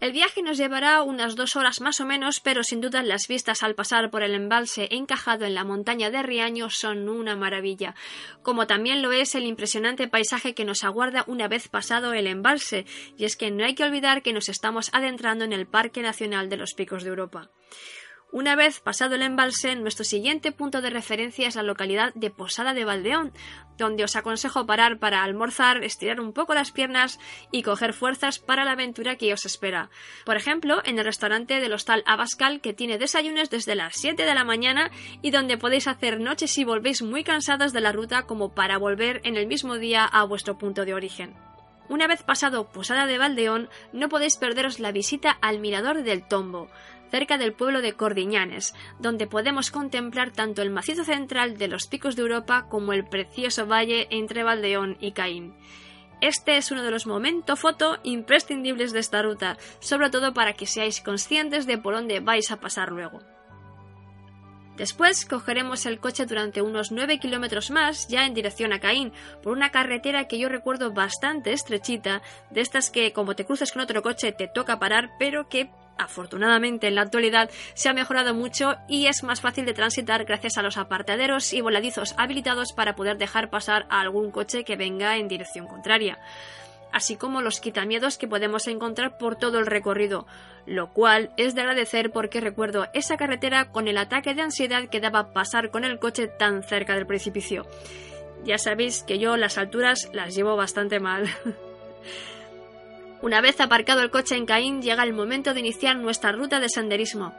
El 0.00 0.12
viaje 0.12 0.42
nos 0.42 0.58
llevará 0.58 1.02
unas 1.02 1.36
dos 1.36 1.56
horas 1.56 1.80
más 1.80 2.00
o 2.00 2.06
menos, 2.06 2.40
pero 2.40 2.62
sin 2.62 2.80
duda 2.80 3.02
las 3.02 3.26
vistas 3.28 3.62
al 3.62 3.74
pasar 3.74 4.10
por 4.10 4.22
el 4.22 4.34
embalse 4.34 4.88
encajado 4.90 5.44
en 5.44 5.54
la 5.54 5.64
montaña 5.64 6.10
de 6.10 6.22
Riaño 6.22 6.68
son 6.70 7.08
una 7.08 7.36
maravilla, 7.36 7.94
como 8.42 8.66
también 8.66 9.02
lo 9.02 9.12
es 9.12 9.34
el 9.34 9.44
impresionante 9.44 10.08
paisaje 10.08 10.54
que 10.54 10.64
nos 10.64 10.84
aguarda 10.84 11.24
una 11.26 11.48
vez 11.48 11.68
pasado 11.68 12.12
el 12.12 12.26
embalse, 12.26 12.86
y 13.16 13.24
es 13.24 13.36
que 13.36 13.50
no 13.50 13.64
hay 13.64 13.74
que 13.74 13.84
olvidar 13.84 14.22
que 14.22 14.32
nos 14.32 14.48
estamos 14.48 14.90
adentrando 14.92 15.44
en 15.44 15.52
el 15.52 15.66
Parque 15.66 16.02
Nacional 16.02 16.48
de 16.48 16.56
los 16.56 16.74
Picos 16.74 17.04
de 17.04 17.10
Europa. 17.10 17.50
Una 18.32 18.56
vez 18.56 18.80
pasado 18.80 19.14
el 19.14 19.22
embalse, 19.22 19.76
nuestro 19.76 20.04
siguiente 20.04 20.50
punto 20.50 20.80
de 20.80 20.90
referencia 20.90 21.46
es 21.46 21.54
la 21.54 21.62
localidad 21.62 22.12
de 22.14 22.30
Posada 22.30 22.74
de 22.74 22.84
Valdeón, 22.84 23.32
donde 23.78 24.02
os 24.02 24.16
aconsejo 24.16 24.66
parar 24.66 24.98
para 24.98 25.22
almorzar, 25.22 25.84
estirar 25.84 26.20
un 26.20 26.32
poco 26.32 26.52
las 26.52 26.72
piernas 26.72 27.20
y 27.52 27.62
coger 27.62 27.92
fuerzas 27.92 28.40
para 28.40 28.64
la 28.64 28.72
aventura 28.72 29.16
que 29.16 29.32
os 29.32 29.46
espera. 29.46 29.88
Por 30.24 30.36
ejemplo, 30.36 30.82
en 30.84 30.98
el 30.98 31.04
restaurante 31.04 31.60
del 31.60 31.72
Hostal 31.72 32.02
Abascal, 32.06 32.60
que 32.60 32.72
tiene 32.72 32.98
desayunos 32.98 33.50
desde 33.50 33.76
las 33.76 33.94
7 33.96 34.24
de 34.24 34.34
la 34.34 34.44
mañana 34.44 34.90
y 35.22 35.30
donde 35.30 35.56
podéis 35.56 35.86
hacer 35.86 36.18
noches 36.18 36.50
si 36.50 36.64
volvéis 36.64 37.02
muy 37.02 37.22
cansados 37.22 37.72
de 37.72 37.80
la 37.80 37.92
ruta 37.92 38.24
como 38.24 38.52
para 38.52 38.78
volver 38.78 39.20
en 39.24 39.36
el 39.36 39.46
mismo 39.46 39.78
día 39.78 40.04
a 40.04 40.24
vuestro 40.24 40.58
punto 40.58 40.84
de 40.84 40.94
origen. 40.94 41.36
Una 41.88 42.06
vez 42.06 42.22
pasado 42.22 42.70
Posada 42.72 43.06
de 43.06 43.18
Valdeón, 43.18 43.68
no 43.92 44.08
podéis 44.08 44.38
perderos 44.38 44.80
la 44.80 44.90
visita 44.90 45.30
al 45.30 45.60
Mirador 45.60 46.02
del 46.02 46.26
Tombo 46.26 46.70
cerca 47.14 47.38
del 47.38 47.52
pueblo 47.52 47.80
de 47.80 47.92
Cordiñanes, 47.92 48.74
donde 48.98 49.28
podemos 49.28 49.70
contemplar 49.70 50.32
tanto 50.32 50.62
el 50.62 50.70
macizo 50.70 51.04
central 51.04 51.56
de 51.58 51.68
los 51.68 51.86
picos 51.86 52.16
de 52.16 52.22
Europa 52.22 52.66
como 52.68 52.92
el 52.92 53.06
precioso 53.06 53.68
valle 53.68 54.08
entre 54.10 54.42
Valdeón 54.42 54.96
y 54.98 55.12
Caín. 55.12 55.54
Este 56.20 56.56
es 56.56 56.72
uno 56.72 56.82
de 56.82 56.90
los 56.90 57.06
momentos 57.06 57.60
foto 57.60 57.98
imprescindibles 58.02 58.92
de 58.92 58.98
esta 58.98 59.22
ruta, 59.22 59.58
sobre 59.78 60.10
todo 60.10 60.34
para 60.34 60.54
que 60.54 60.66
seáis 60.66 61.00
conscientes 61.00 61.66
de 61.66 61.78
por 61.78 61.94
dónde 61.94 62.18
vais 62.18 62.50
a 62.50 62.58
pasar 62.58 62.90
luego. 62.90 63.20
Después 64.76 65.24
cogeremos 65.24 65.86
el 65.86 66.00
coche 66.00 66.26
durante 66.26 66.62
unos 66.62 66.90
9 66.90 67.20
kilómetros 67.20 67.70
más, 67.70 68.08
ya 68.08 68.26
en 68.26 68.34
dirección 68.34 68.72
a 68.72 68.80
Caín, 68.80 69.12
por 69.40 69.52
una 69.52 69.70
carretera 69.70 70.26
que 70.26 70.40
yo 70.40 70.48
recuerdo 70.48 70.92
bastante 70.92 71.52
estrechita, 71.52 72.22
de 72.50 72.60
estas 72.60 72.90
que 72.90 73.12
como 73.12 73.36
te 73.36 73.44
cruces 73.44 73.70
con 73.70 73.82
otro 73.82 74.02
coche 74.02 74.32
te 74.32 74.48
toca 74.48 74.80
parar, 74.80 75.12
pero 75.16 75.48
que 75.48 75.70
afortunadamente 75.98 76.88
en 76.88 76.94
la 76.94 77.02
actualidad 77.02 77.50
se 77.74 77.88
ha 77.88 77.94
mejorado 77.94 78.34
mucho 78.34 78.76
y 78.88 79.06
es 79.06 79.22
más 79.22 79.40
fácil 79.40 79.64
de 79.66 79.74
transitar 79.74 80.24
gracias 80.24 80.58
a 80.58 80.62
los 80.62 80.76
apartaderos 80.76 81.52
y 81.52 81.60
voladizos 81.60 82.14
habilitados 82.18 82.72
para 82.72 82.96
poder 82.96 83.18
dejar 83.18 83.50
pasar 83.50 83.86
a 83.90 84.00
algún 84.00 84.30
coche 84.30 84.64
que 84.64 84.76
venga 84.76 85.16
en 85.16 85.28
dirección 85.28 85.66
contraria 85.66 86.18
así 86.94 87.16
como 87.16 87.42
los 87.42 87.58
quitamiedos 87.58 88.18
que 88.18 88.28
podemos 88.28 88.68
encontrar 88.68 89.18
por 89.18 89.34
todo 89.34 89.58
el 89.58 89.66
recorrido, 89.66 90.28
lo 90.64 90.92
cual 90.92 91.32
es 91.36 91.56
de 91.56 91.62
agradecer 91.62 92.12
porque 92.12 92.40
recuerdo 92.40 92.86
esa 92.94 93.16
carretera 93.16 93.72
con 93.72 93.88
el 93.88 93.98
ataque 93.98 94.32
de 94.32 94.42
ansiedad 94.42 94.88
que 94.88 95.00
daba 95.00 95.32
pasar 95.32 95.70
con 95.70 95.84
el 95.84 95.98
coche 95.98 96.28
tan 96.28 96.62
cerca 96.62 96.94
del 96.94 97.04
precipicio. 97.04 97.66
Ya 98.44 98.58
sabéis 98.58 99.02
que 99.02 99.18
yo 99.18 99.36
las 99.36 99.58
alturas 99.58 100.08
las 100.12 100.36
llevo 100.36 100.54
bastante 100.54 101.00
mal. 101.00 101.28
Una 103.24 103.40
vez 103.40 103.58
aparcado 103.62 104.02
el 104.02 104.10
coche 104.10 104.36
en 104.36 104.44
Caín, 104.44 104.82
llega 104.82 105.02
el 105.02 105.14
momento 105.14 105.54
de 105.54 105.60
iniciar 105.60 105.96
nuestra 105.96 106.30
ruta 106.30 106.60
de 106.60 106.68
senderismo. 106.68 107.32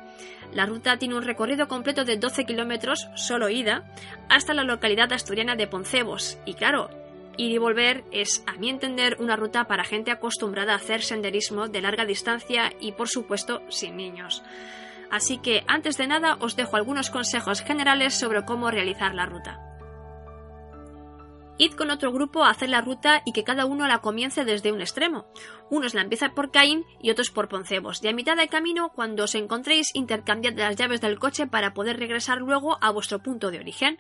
La 0.52 0.66
ruta 0.66 0.98
tiene 0.98 1.14
un 1.14 1.22
recorrido 1.22 1.68
completo 1.68 2.06
de 2.06 2.18
12 2.18 2.46
kilómetros, 2.46 3.08
solo 3.14 3.50
ida, 3.50 3.84
hasta 4.28 4.56
la 4.56 4.64
localidad 4.64 5.14
asturiana 5.14 5.56
de 5.56 5.68
Poncebos. 5.68 6.40
Y 6.44 6.56
claro, 6.56 6.90
ir 7.38 7.52
y 7.52 7.60
volver 7.60 8.04
es, 8.12 8.44
a 8.48 8.54
mi 8.54 8.72
entender, 8.72 9.18
una 9.20 9.36
ruta 9.36 9.66
para 9.66 9.84
gente 9.84 10.10
acostumbrada 10.10 10.74
a 10.74 10.78
hacer 10.78 11.04
senderismo 11.04 11.68
de 11.68 11.82
larga 11.82 12.04
distancia 12.04 12.74
y, 12.80 12.94
por 12.94 13.08
supuesto, 13.08 13.62
sin 13.70 13.96
niños. 13.96 14.42
Así 15.12 15.38
que, 15.38 15.64
antes 15.68 15.98
de 15.98 16.08
nada, 16.08 16.38
os 16.40 16.56
dejo 16.56 16.78
algunos 16.78 17.12
consejos 17.12 17.62
generales 17.62 18.16
sobre 18.16 18.44
cómo 18.44 18.72
realizar 18.72 19.14
la 19.14 19.28
ruta. 19.28 19.65
Id 21.58 21.74
con 21.74 21.90
otro 21.90 22.12
grupo 22.12 22.44
a 22.44 22.50
hacer 22.50 22.70
la 22.70 22.82
ruta 22.82 23.22
y 23.26 23.32
que 23.32 23.46
cada 23.46 23.66
uno 23.66 23.88
la 23.88 24.00
comience 24.00 24.44
desde 24.44 24.74
un 24.74 24.82
extremo. 24.82 25.26
Unos 25.70 25.94
la 25.94 26.02
empiezan 26.02 26.34
por 26.34 26.52
Caín 26.52 26.86
y 27.02 27.12
otros 27.12 27.32
por 27.32 27.48
Poncebos. 27.48 28.04
Y 28.04 28.10
a 28.10 28.14
mitad 28.14 28.36
del 28.36 28.50
camino, 28.50 28.90
cuando 28.90 29.24
os 29.24 29.36
encontréis, 29.36 29.96
intercambiad 29.96 30.56
las 30.56 30.76
llaves 30.76 31.00
del 31.00 31.18
coche 31.18 31.48
para 31.48 31.74
poder 31.74 31.98
regresar 31.98 32.40
luego 32.40 32.78
a 32.82 32.92
vuestro 32.92 33.20
punto 33.20 33.52
de 33.52 33.60
origen. 33.60 34.00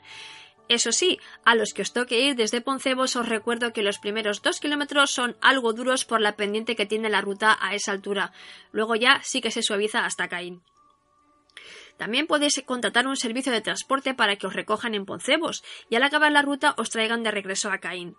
Eso 0.67 0.91
sí, 0.91 1.19
a 1.45 1.55
los 1.55 1.73
que 1.73 1.83
os 1.83 1.93
toque 1.93 2.19
ir 2.19 2.35
desde 2.35 2.59
Poncebos 2.59 3.15
os 3.15 3.29
recuerdo 3.29 3.71
que 3.71 3.83
los 3.83 3.99
primeros 3.99 4.41
dos 4.41 4.59
kilómetros 4.59 5.11
son 5.11 5.37
algo 5.39 5.73
duros 5.73 6.05
por 6.05 6.21
la 6.21 6.35
pendiente 6.35 6.75
que 6.75 6.87
tiene 6.87 7.09
la 7.09 7.21
ruta 7.21 7.57
a 7.61 7.75
esa 7.75 7.91
altura. 7.91 8.33
Luego 8.71 8.95
ya 8.95 9.21
sí 9.23 9.41
que 9.41 9.51
se 9.51 9.61
suaviza 9.61 10.05
hasta 10.05 10.27
Caín. 10.27 10.61
También 11.97 12.27
podéis 12.27 12.61
contratar 12.65 13.07
un 13.07 13.15
servicio 13.15 13.51
de 13.51 13.61
transporte 13.61 14.13
para 14.13 14.35
que 14.35 14.47
os 14.47 14.53
recojan 14.53 14.95
en 14.95 15.05
Poncebos 15.05 15.63
y 15.89 15.95
al 15.95 16.03
acabar 16.03 16.31
la 16.31 16.41
ruta 16.41 16.75
os 16.77 16.89
traigan 16.89 17.23
de 17.23 17.31
regreso 17.31 17.71
a 17.71 17.79
Caín. 17.79 18.15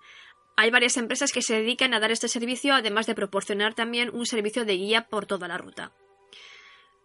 Hay 0.57 0.71
varias 0.71 0.97
empresas 0.97 1.33
que 1.33 1.43
se 1.43 1.55
dedican 1.55 1.93
a 1.93 2.01
dar 2.01 2.11
este 2.11 2.29
servicio, 2.29 2.75
además 2.75 3.07
de 3.07 3.15
proporcionar 3.15 3.75
también 3.75 4.15
un 4.15 4.25
servicio 4.25 4.65
de 4.65 4.77
guía 4.77 5.09
por 5.09 5.27
toda 5.27 5.49
la 5.49 5.59
ruta. 5.59 5.93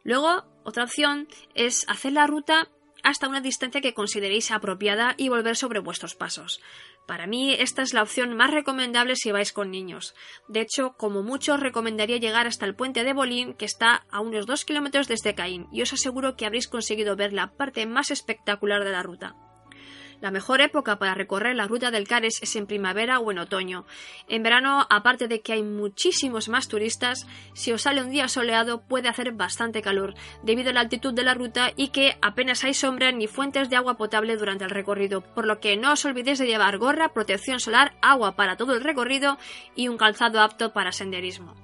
Luego, 0.04 0.46
otra 0.64 0.86
opción 0.86 1.28
es 1.54 1.86
hacer 1.90 2.14
la 2.14 2.28
ruta 2.28 2.70
hasta 3.04 3.28
una 3.28 3.42
distancia 3.42 3.82
que 3.82 3.94
consideréis 3.94 4.52
apropiada 4.52 5.16
y 5.18 5.30
volver 5.30 5.58
sobre 5.58 5.80
vuestros 5.80 6.16
pasos. 6.16 6.62
Para 7.06 7.28
mí 7.28 7.54
esta 7.54 7.82
es 7.82 7.94
la 7.94 8.04
opción 8.04 8.36
más 8.36 8.52
recomendable 8.52 9.16
si 9.16 9.32
vais 9.32 9.52
con 9.52 9.72
niños. 9.72 10.16
De 10.48 10.62
hecho, 10.62 10.94
como 10.98 11.24
mucho 11.24 11.58
recomendaría 11.58 12.18
llegar 12.18 12.48
hasta 12.48 12.66
el 12.66 12.76
puente 12.76 13.04
de 13.04 13.14
Bolín, 13.14 13.54
que 13.54 13.66
está 13.66 14.06
a 14.10 14.22
unos 14.22 14.46
2 14.46 14.66
kilómetros 14.66 15.08
desde 15.08 15.36
Caín, 15.36 15.68
y 15.72 15.82
os 15.82 15.94
aseguro 15.94 16.36
que 16.36 16.46
habréis 16.46 16.68
conseguido 16.68 17.16
ver 17.16 17.34
la 17.34 17.52
parte 17.54 17.86
más 17.86 18.12
espectacular 18.12 18.84
de 18.84 18.92
la 18.92 19.04
ruta. 19.04 19.36
La 20.22 20.30
mejor 20.30 20.62
época 20.62 21.00
para 21.00 21.16
recorrer 21.16 21.56
la 21.56 21.66
ruta 21.68 21.90
del 21.90 22.08
Cares 22.08 22.44
es 22.44 22.56
en 22.56 22.68
primavera 22.68 23.20
o 23.20 23.32
en 23.32 23.40
otoño. 23.40 23.88
En 24.28 24.44
verano, 24.44 24.86
aparte 24.92 25.28
de 25.28 25.42
que 25.42 25.54
hay 25.54 25.64
muchísimos 25.64 26.48
más 26.48 26.68
turistas, 26.68 27.26
si 27.54 27.72
os 27.72 27.82
sale 27.82 28.04
un 28.04 28.12
día 28.12 28.28
soleado 28.28 28.84
puede 28.84 29.10
hacer 29.10 29.32
bastante 29.32 29.82
calor, 29.82 30.14
debido 30.44 30.70
a 30.70 30.74
la 30.74 30.82
altitud 30.82 31.12
de 31.12 31.24
la 31.24 31.34
ruta 31.34 31.72
y 31.76 31.90
que 31.90 32.20
apenas 32.22 32.64
hay 32.64 32.76
sombra 32.76 33.12
ni 33.12 33.26
fuentes 33.26 33.72
de 33.72 33.78
agua 33.78 33.98
potable 33.98 34.38
durante 34.38 34.64
el 34.64 34.70
recorrido, 34.70 35.22
por 35.22 35.48
lo 35.48 35.60
que 35.60 35.76
no 35.76 35.94
os 35.94 36.06
olvidéis 36.06 36.38
de 36.38 36.46
llevar 36.46 36.78
gorra, 36.78 37.14
protección 37.14 37.60
solar, 37.60 37.94
agua 38.04 38.36
para 38.36 38.58
todo 38.58 38.76
el 38.76 38.84
recorrido 38.84 39.40
y 39.76 39.88
un 39.88 39.98
calzado 39.98 40.40
apto 40.40 40.72
para 40.72 40.92
senderismo. 40.92 41.56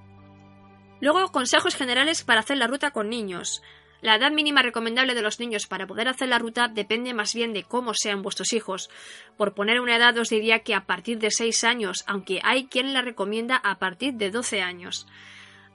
Luego, 1.00 1.32
consejos 1.32 1.76
generales 1.76 2.24
para 2.24 2.40
hacer 2.40 2.58
la 2.58 2.66
ruta 2.66 2.90
con 2.90 3.08
niños. 3.08 3.62
La 4.02 4.16
edad 4.16 4.32
mínima 4.32 4.62
recomendable 4.62 5.16
de 5.16 5.22
los 5.24 5.40
niños 5.40 5.66
para 5.66 5.88
poder 5.88 6.08
hacer 6.08 6.30
la 6.30 6.38
ruta 6.38 6.68
depende 6.68 7.14
más 7.14 7.34
bien 7.34 7.54
de 7.54 7.64
cómo 7.64 7.94
sean 7.96 8.22
vuestros 8.22 8.54
hijos. 8.54 8.90
Por 9.38 9.54
poner 9.54 9.80
una 9.80 9.96
edad 9.96 10.18
os 10.18 10.30
diría 10.30 10.60
que 10.60 10.76
a 10.76 10.86
partir 10.86 11.18
de 11.18 11.32
6 11.32 11.64
años, 11.64 12.04
aunque 12.06 12.40
hay 12.44 12.66
quien 12.68 12.94
la 12.94 13.02
recomienda 13.02 13.56
a 13.58 13.80
partir 13.80 14.14
de 14.14 14.30
12 14.30 14.62
años. 14.62 15.08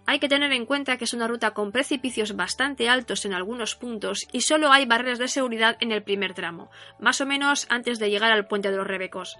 Hay 0.06 0.18
que 0.18 0.28
tener 0.28 0.52
en 0.52 0.66
cuenta 0.66 0.96
que 0.96 1.04
es 1.04 1.14
una 1.14 1.28
ruta 1.28 1.52
con 1.52 1.70
precipicios 1.70 2.35
bastante 2.35 2.88
altos 2.88 3.24
en 3.24 3.35
algunos 3.35 3.76
puntos 3.76 4.26
y 4.32 4.40
solo 4.40 4.72
hay 4.72 4.85
barreras 4.85 5.18
de 5.18 5.28
seguridad 5.28 5.76
en 5.80 5.92
el 5.92 6.02
primer 6.02 6.35
tramo, 6.35 6.70
más 6.98 7.20
o 7.20 7.26
menos 7.26 7.66
antes 7.70 7.98
de 7.98 8.11
llegar 8.11 8.32
al 8.32 8.46
puente 8.46 8.70
de 8.70 8.76
los 8.76 8.87
Rebecos 8.87 9.37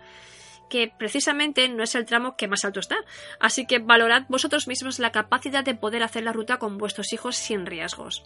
que 0.68 0.88
precisamente 0.88 1.68
no 1.68 1.83
es 1.83 1.95
el 1.95 2.07
tramo 2.07 2.35
que 2.35 2.49
más 2.49 2.64
alto 2.64 2.81
está. 2.81 2.97
Así 3.38 3.66
que 3.66 3.79
valorad 3.79 4.23
vosotros 4.31 4.68
mismos 4.68 5.01
la 5.01 5.12
capacidad 5.12 5.62
de 5.62 5.75
poder 5.75 6.03
hacer 6.03 6.23
la 6.23 6.33
ruta 6.33 6.59
con 6.59 6.79
vuestros 6.79 7.12
hijos 7.12 7.37
sin 7.37 7.66
riesgos. 7.66 8.25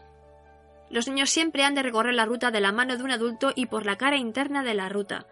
Los 0.90 1.08
niños 1.08 1.30
siempre 1.30 1.64
han 1.64 1.74
de 1.74 1.82
recorrer 1.82 2.14
la 2.14 2.26
ruta 2.26 2.50
de 2.50 2.60
la 2.60 2.72
mano 2.72 2.96
de 2.96 3.02
un 3.02 3.10
adulto 3.10 3.52
y 3.54 3.66
por 3.66 3.86
la 3.86 3.96
cara 3.96 4.16
interna 4.16 4.62
de 4.62 4.74
la 4.74 4.88
ruta. 4.88 5.26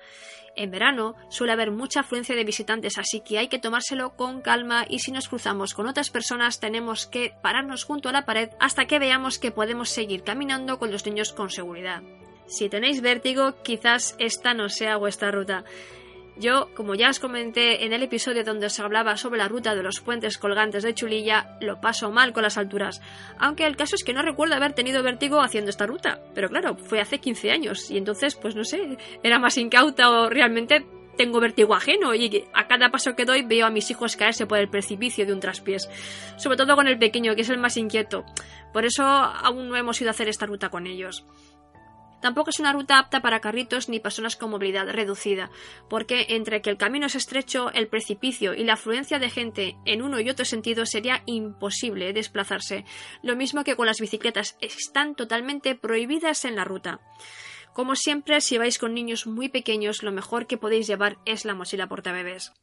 En 0.56 0.70
verano 0.70 1.16
suele 1.28 1.52
haber 1.52 1.70
mucha 1.70 2.00
afluencia 2.00 2.36
de 2.36 2.44
visitantes, 2.44 2.98
así 2.98 3.20
que 3.20 3.38
hay 3.38 3.48
que 3.48 3.58
tomárselo 3.58 4.14
con 4.16 4.40
calma 4.40 4.84
y 4.88 5.00
si 5.00 5.10
nos 5.10 5.28
cruzamos 5.28 5.74
con 5.74 5.86
otras 5.86 6.10
personas 6.10 6.60
tenemos 6.60 7.06
que 7.06 7.34
pararnos 7.42 7.84
junto 7.84 8.08
a 8.08 8.12
la 8.12 8.24
pared 8.24 8.50
hasta 8.60 8.86
que 8.86 9.00
veamos 9.00 9.38
que 9.38 9.50
podemos 9.50 9.90
seguir 9.90 10.22
caminando 10.22 10.78
con 10.78 10.92
los 10.92 11.04
niños 11.06 11.32
con 11.32 11.50
seguridad. 11.50 12.02
Si 12.46 12.68
tenéis 12.68 13.00
vértigo, 13.00 13.62
quizás 13.62 14.14
esta 14.18 14.54
no 14.54 14.68
sea 14.68 14.96
vuestra 14.96 15.30
ruta. 15.30 15.64
Yo, 16.36 16.68
como 16.74 16.96
ya 16.96 17.10
os 17.10 17.20
comenté 17.20 17.84
en 17.84 17.92
el 17.92 18.02
episodio 18.02 18.42
donde 18.42 18.66
os 18.66 18.80
hablaba 18.80 19.16
sobre 19.16 19.38
la 19.38 19.46
ruta 19.46 19.74
de 19.74 19.84
los 19.84 20.00
puentes 20.00 20.36
colgantes 20.36 20.82
de 20.82 20.92
Chulilla, 20.92 21.56
lo 21.60 21.80
paso 21.80 22.10
mal 22.10 22.32
con 22.32 22.42
las 22.42 22.58
alturas, 22.58 23.00
aunque 23.38 23.66
el 23.66 23.76
caso 23.76 23.94
es 23.94 24.02
que 24.02 24.12
no 24.12 24.22
recuerdo 24.22 24.56
haber 24.56 24.72
tenido 24.72 25.02
vértigo 25.04 25.40
haciendo 25.40 25.70
esta 25.70 25.86
ruta, 25.86 26.20
pero 26.34 26.48
claro, 26.48 26.76
fue 26.76 27.00
hace 27.00 27.20
15 27.20 27.52
años 27.52 27.88
y 27.90 27.98
entonces, 27.98 28.34
pues 28.34 28.56
no 28.56 28.64
sé, 28.64 28.98
era 29.22 29.38
más 29.38 29.56
incauta 29.58 30.10
o 30.10 30.28
realmente 30.28 30.84
tengo 31.16 31.40
vértigo 31.40 31.74
ajeno 31.74 32.14
y 32.14 32.44
a 32.52 32.66
cada 32.66 32.90
paso 32.90 33.14
que 33.14 33.24
doy 33.24 33.42
veo 33.42 33.66
a 33.66 33.70
mis 33.70 33.90
hijos 33.90 34.16
caerse 34.16 34.46
por 34.46 34.58
el 34.58 34.68
precipicio 34.68 35.26
de 35.26 35.32
un 35.32 35.40
traspiés, 35.40 35.88
sobre 36.36 36.56
todo 36.56 36.74
con 36.74 36.88
el 36.88 36.98
pequeño, 36.98 37.34
que 37.34 37.42
es 37.42 37.50
el 37.50 37.58
más 37.58 37.76
inquieto. 37.76 38.24
Por 38.72 38.84
eso 38.84 39.04
aún 39.04 39.68
no 39.68 39.76
hemos 39.76 40.00
ido 40.00 40.10
a 40.10 40.12
hacer 40.12 40.28
esta 40.28 40.46
ruta 40.46 40.68
con 40.68 40.86
ellos. 40.86 41.24
Tampoco 42.24 42.48
es 42.48 42.58
una 42.58 42.72
ruta 42.72 42.98
apta 42.98 43.20
para 43.20 43.40
carritos 43.40 43.90
ni 43.90 44.00
personas 44.00 44.34
con 44.34 44.48
movilidad 44.48 44.88
reducida, 44.88 45.50
porque 45.90 46.24
entre 46.30 46.62
que 46.62 46.70
el 46.70 46.78
camino 46.78 47.04
es 47.04 47.16
estrecho, 47.16 47.70
el 47.72 47.86
precipicio 47.86 48.54
y 48.54 48.64
la 48.64 48.72
afluencia 48.72 49.18
de 49.18 49.28
gente 49.28 49.76
en 49.84 50.00
uno 50.00 50.18
y 50.18 50.30
otro 50.30 50.46
sentido 50.46 50.86
sería 50.86 51.22
imposible 51.26 52.14
desplazarse, 52.14 52.86
lo 53.22 53.36
mismo 53.36 53.62
que 53.62 53.76
con 53.76 53.84
las 53.84 54.00
bicicletas, 54.00 54.56
están 54.62 55.16
totalmente 55.16 55.74
prohibidas 55.74 56.46
en 56.46 56.56
la 56.56 56.64
ruta. 56.64 56.98
Como 57.74 57.94
siempre, 57.94 58.40
si 58.40 58.56
vais 58.56 58.78
con 58.78 58.94
niños 58.94 59.26
muy 59.26 59.50
pequeños, 59.50 60.02
lo 60.02 60.10
mejor 60.10 60.46
que 60.46 60.56
podéis 60.56 60.86
llevar 60.86 61.18
es 61.26 61.44
la 61.44 61.54
mochila 61.54 61.88
portabebés. 61.88 62.54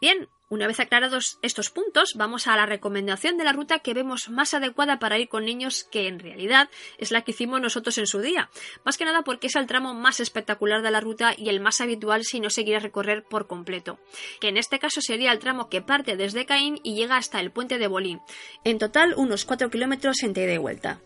Bien, 0.00 0.28
una 0.48 0.66
vez 0.66 0.80
aclarados 0.80 1.38
estos 1.42 1.70
puntos, 1.70 2.14
vamos 2.16 2.46
a 2.46 2.56
la 2.56 2.66
recomendación 2.66 3.36
de 3.38 3.44
la 3.44 3.52
ruta 3.52 3.78
que 3.78 3.94
vemos 3.94 4.28
más 4.28 4.54
adecuada 4.54 4.98
para 4.98 5.18
ir 5.18 5.28
con 5.28 5.44
niños, 5.44 5.84
que 5.84 6.06
en 6.06 6.18
realidad 6.18 6.68
es 6.98 7.10
la 7.10 7.22
que 7.22 7.32
hicimos 7.32 7.60
nosotros 7.60 7.98
en 7.98 8.06
su 8.06 8.20
día. 8.20 8.50
Más 8.84 8.98
que 8.98 9.04
nada 9.04 9.22
porque 9.22 9.46
es 9.46 9.56
el 9.56 9.66
tramo 9.66 9.94
más 9.94 10.20
espectacular 10.20 10.82
de 10.82 10.90
la 10.90 11.00
ruta 11.00 11.34
y 11.36 11.48
el 11.48 11.60
más 11.60 11.80
habitual 11.80 12.24
si 12.24 12.40
no 12.40 12.50
se 12.50 12.64
quiere 12.64 12.80
recorrer 12.80 13.24
por 13.24 13.46
completo. 13.46 13.98
Que 14.40 14.48
en 14.48 14.56
este 14.56 14.78
caso 14.78 15.00
sería 15.00 15.32
el 15.32 15.38
tramo 15.38 15.68
que 15.68 15.82
parte 15.82 16.16
desde 16.16 16.46
Caín 16.46 16.80
y 16.82 16.94
llega 16.94 17.16
hasta 17.16 17.40
el 17.40 17.50
puente 17.50 17.78
de 17.78 17.86
Bolín. 17.86 18.20
En 18.64 18.78
total, 18.78 19.14
unos 19.16 19.44
4 19.44 19.70
kilómetros 19.70 20.22
en 20.22 20.30
ida 20.32 20.52
y 20.52 20.58
vuelta 20.58 21.00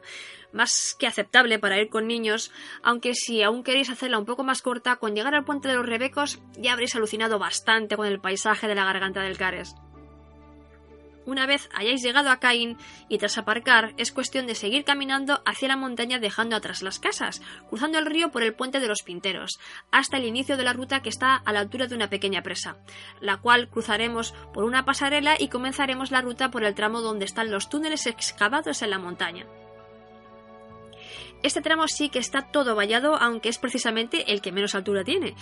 más 0.52 0.96
que 0.98 1.06
aceptable 1.06 1.58
para 1.58 1.80
ir 1.80 1.88
con 1.88 2.06
niños, 2.06 2.52
aunque 2.82 3.14
si 3.14 3.42
aún 3.42 3.62
queréis 3.62 3.90
hacerla 3.90 4.18
un 4.18 4.26
poco 4.26 4.44
más 4.44 4.62
corta, 4.62 4.96
con 4.96 5.14
llegar 5.14 5.34
al 5.34 5.44
puente 5.44 5.68
de 5.68 5.74
los 5.74 5.86
Rebecos 5.86 6.40
ya 6.56 6.72
habréis 6.72 6.94
alucinado 6.94 7.38
bastante 7.38 7.96
con 7.96 8.06
el 8.06 8.20
paisaje 8.20 8.68
de 8.68 8.74
la 8.74 8.84
garganta 8.84 9.22
del 9.22 9.38
Cares. 9.38 9.74
Una 11.28 11.44
vez 11.44 11.68
hayáis 11.74 12.02
llegado 12.02 12.30
a 12.30 12.40
Caín 12.40 12.78
y 13.10 13.18
tras 13.18 13.36
aparcar, 13.36 13.92
es 13.98 14.12
cuestión 14.12 14.46
de 14.46 14.54
seguir 14.54 14.84
caminando 14.84 15.42
hacia 15.44 15.68
la 15.68 15.76
montaña 15.76 16.18
dejando 16.18 16.56
atrás 16.56 16.80
las 16.80 16.98
casas, 16.98 17.42
cruzando 17.68 17.98
el 17.98 18.06
río 18.06 18.30
por 18.30 18.42
el 18.42 18.54
puente 18.54 18.80
de 18.80 18.88
los 18.88 19.02
Pinteros, 19.02 19.60
hasta 19.90 20.16
el 20.16 20.24
inicio 20.24 20.56
de 20.56 20.64
la 20.64 20.72
ruta 20.72 21.02
que 21.02 21.10
está 21.10 21.36
a 21.36 21.52
la 21.52 21.60
altura 21.60 21.86
de 21.86 21.94
una 21.94 22.08
pequeña 22.08 22.42
presa, 22.42 22.78
la 23.20 23.36
cual 23.36 23.68
cruzaremos 23.68 24.32
por 24.54 24.64
una 24.64 24.86
pasarela 24.86 25.36
y 25.38 25.48
comenzaremos 25.48 26.10
la 26.10 26.22
ruta 26.22 26.50
por 26.50 26.64
el 26.64 26.74
tramo 26.74 27.02
donde 27.02 27.26
están 27.26 27.50
los 27.50 27.68
túneles 27.68 28.06
excavados 28.06 28.80
en 28.80 28.88
la 28.88 28.98
montaña. 28.98 29.46
Este 31.42 31.60
tramo 31.60 31.86
sí 31.86 32.08
que 32.08 32.18
está 32.18 32.42
todo 32.42 32.74
vallado, 32.74 33.14
aunque 33.16 33.48
es 33.48 33.58
precisamente 33.58 34.32
el 34.32 34.40
que 34.40 34.50
menos 34.50 34.74
altura 34.74 35.04
tiene. 35.04 35.34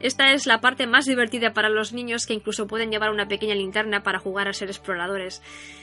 Esta 0.00 0.32
es 0.32 0.46
la 0.46 0.60
parte 0.60 0.86
más 0.86 1.04
divertida 1.04 1.52
para 1.52 1.68
los 1.68 1.92
niños 1.92 2.26
que 2.26 2.32
incluso 2.32 2.66
pueden 2.66 2.90
llevar 2.90 3.10
una 3.10 3.28
pequeña 3.28 3.54
linterna 3.54 4.02
para 4.02 4.18
jugar 4.18 4.48
a 4.48 4.54
ser 4.54 4.68
exploradores. 4.68 5.42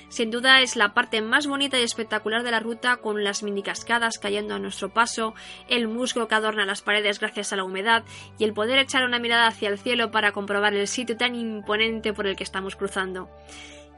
Sin 0.09 0.31
duda 0.31 0.61
es 0.61 0.75
la 0.75 0.95
parte 0.95 1.21
más 1.21 1.45
bonita 1.45 1.79
y 1.79 1.83
espectacular 1.83 2.41
de 2.41 2.49
la 2.49 2.59
ruta 2.59 2.97
con 2.97 3.23
las 3.23 3.43
mini 3.43 3.61
cascadas 3.61 4.17
cayendo 4.17 4.55
a 4.55 4.59
nuestro 4.59 4.89
paso, 4.89 5.35
el 5.69 5.87
musgo 5.87 6.27
que 6.27 6.33
adorna 6.33 6.65
las 6.65 6.81
paredes 6.81 7.19
gracias 7.19 7.53
a 7.53 7.55
la 7.55 7.63
humedad 7.63 8.03
y 8.39 8.45
el 8.45 8.53
poder 8.53 8.79
echar 8.79 9.03
una 9.03 9.19
mirada 9.19 9.45
hacia 9.45 9.69
el 9.69 9.77
cielo 9.77 10.09
para 10.09 10.31
comprobar 10.31 10.73
el 10.73 10.87
sitio 10.87 11.15
tan 11.15 11.35
imponente 11.35 12.11
por 12.11 12.25
el 12.25 12.35
que 12.35 12.43
estamos 12.43 12.75
cruzando 12.75 13.29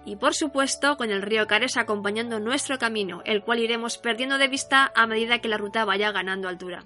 y 0.05 0.15
por 0.15 0.33
supuesto 0.33 0.97
con 0.97 1.11
el 1.11 1.21
río 1.21 1.47
Cares 1.47 1.77
acompañando 1.77 2.39
nuestro 2.39 2.77
camino, 2.79 3.21
el 3.25 3.43
cual 3.43 3.59
iremos 3.59 3.97
perdiendo 3.97 4.37
de 4.37 4.47
vista 4.47 4.91
a 4.95 5.07
medida 5.07 5.39
que 5.39 5.47
la 5.47 5.57
ruta 5.57 5.85
vaya 5.85 6.11
ganando 6.11 6.47
altura. 6.47 6.83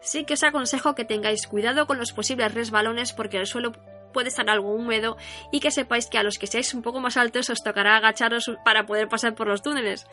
Sí 0.00 0.24
que 0.24 0.34
os 0.34 0.44
aconsejo 0.44 0.94
que 0.94 1.04
tengáis 1.04 1.46
cuidado 1.46 1.86
con 1.86 1.98
los 1.98 2.12
posibles 2.12 2.54
resbalones 2.54 3.12
porque 3.12 3.38
el 3.38 3.46
suelo 3.46 3.72
puede 4.12 4.28
estar 4.28 4.48
algo 4.48 4.72
húmedo 4.72 5.16
y 5.52 5.60
que 5.60 5.70
sepáis 5.70 6.06
que 6.06 6.18
a 6.18 6.22
los 6.22 6.38
que 6.38 6.46
seáis 6.46 6.72
un 6.74 6.82
poco 6.82 7.00
más 7.00 7.16
altos 7.16 7.50
os 7.50 7.62
tocará 7.62 7.96
agacharos 7.96 8.50
para 8.64 8.86
poder 8.86 9.08
pasar 9.08 9.34
por 9.34 9.48
los 9.48 9.62
túneles. 9.62 10.06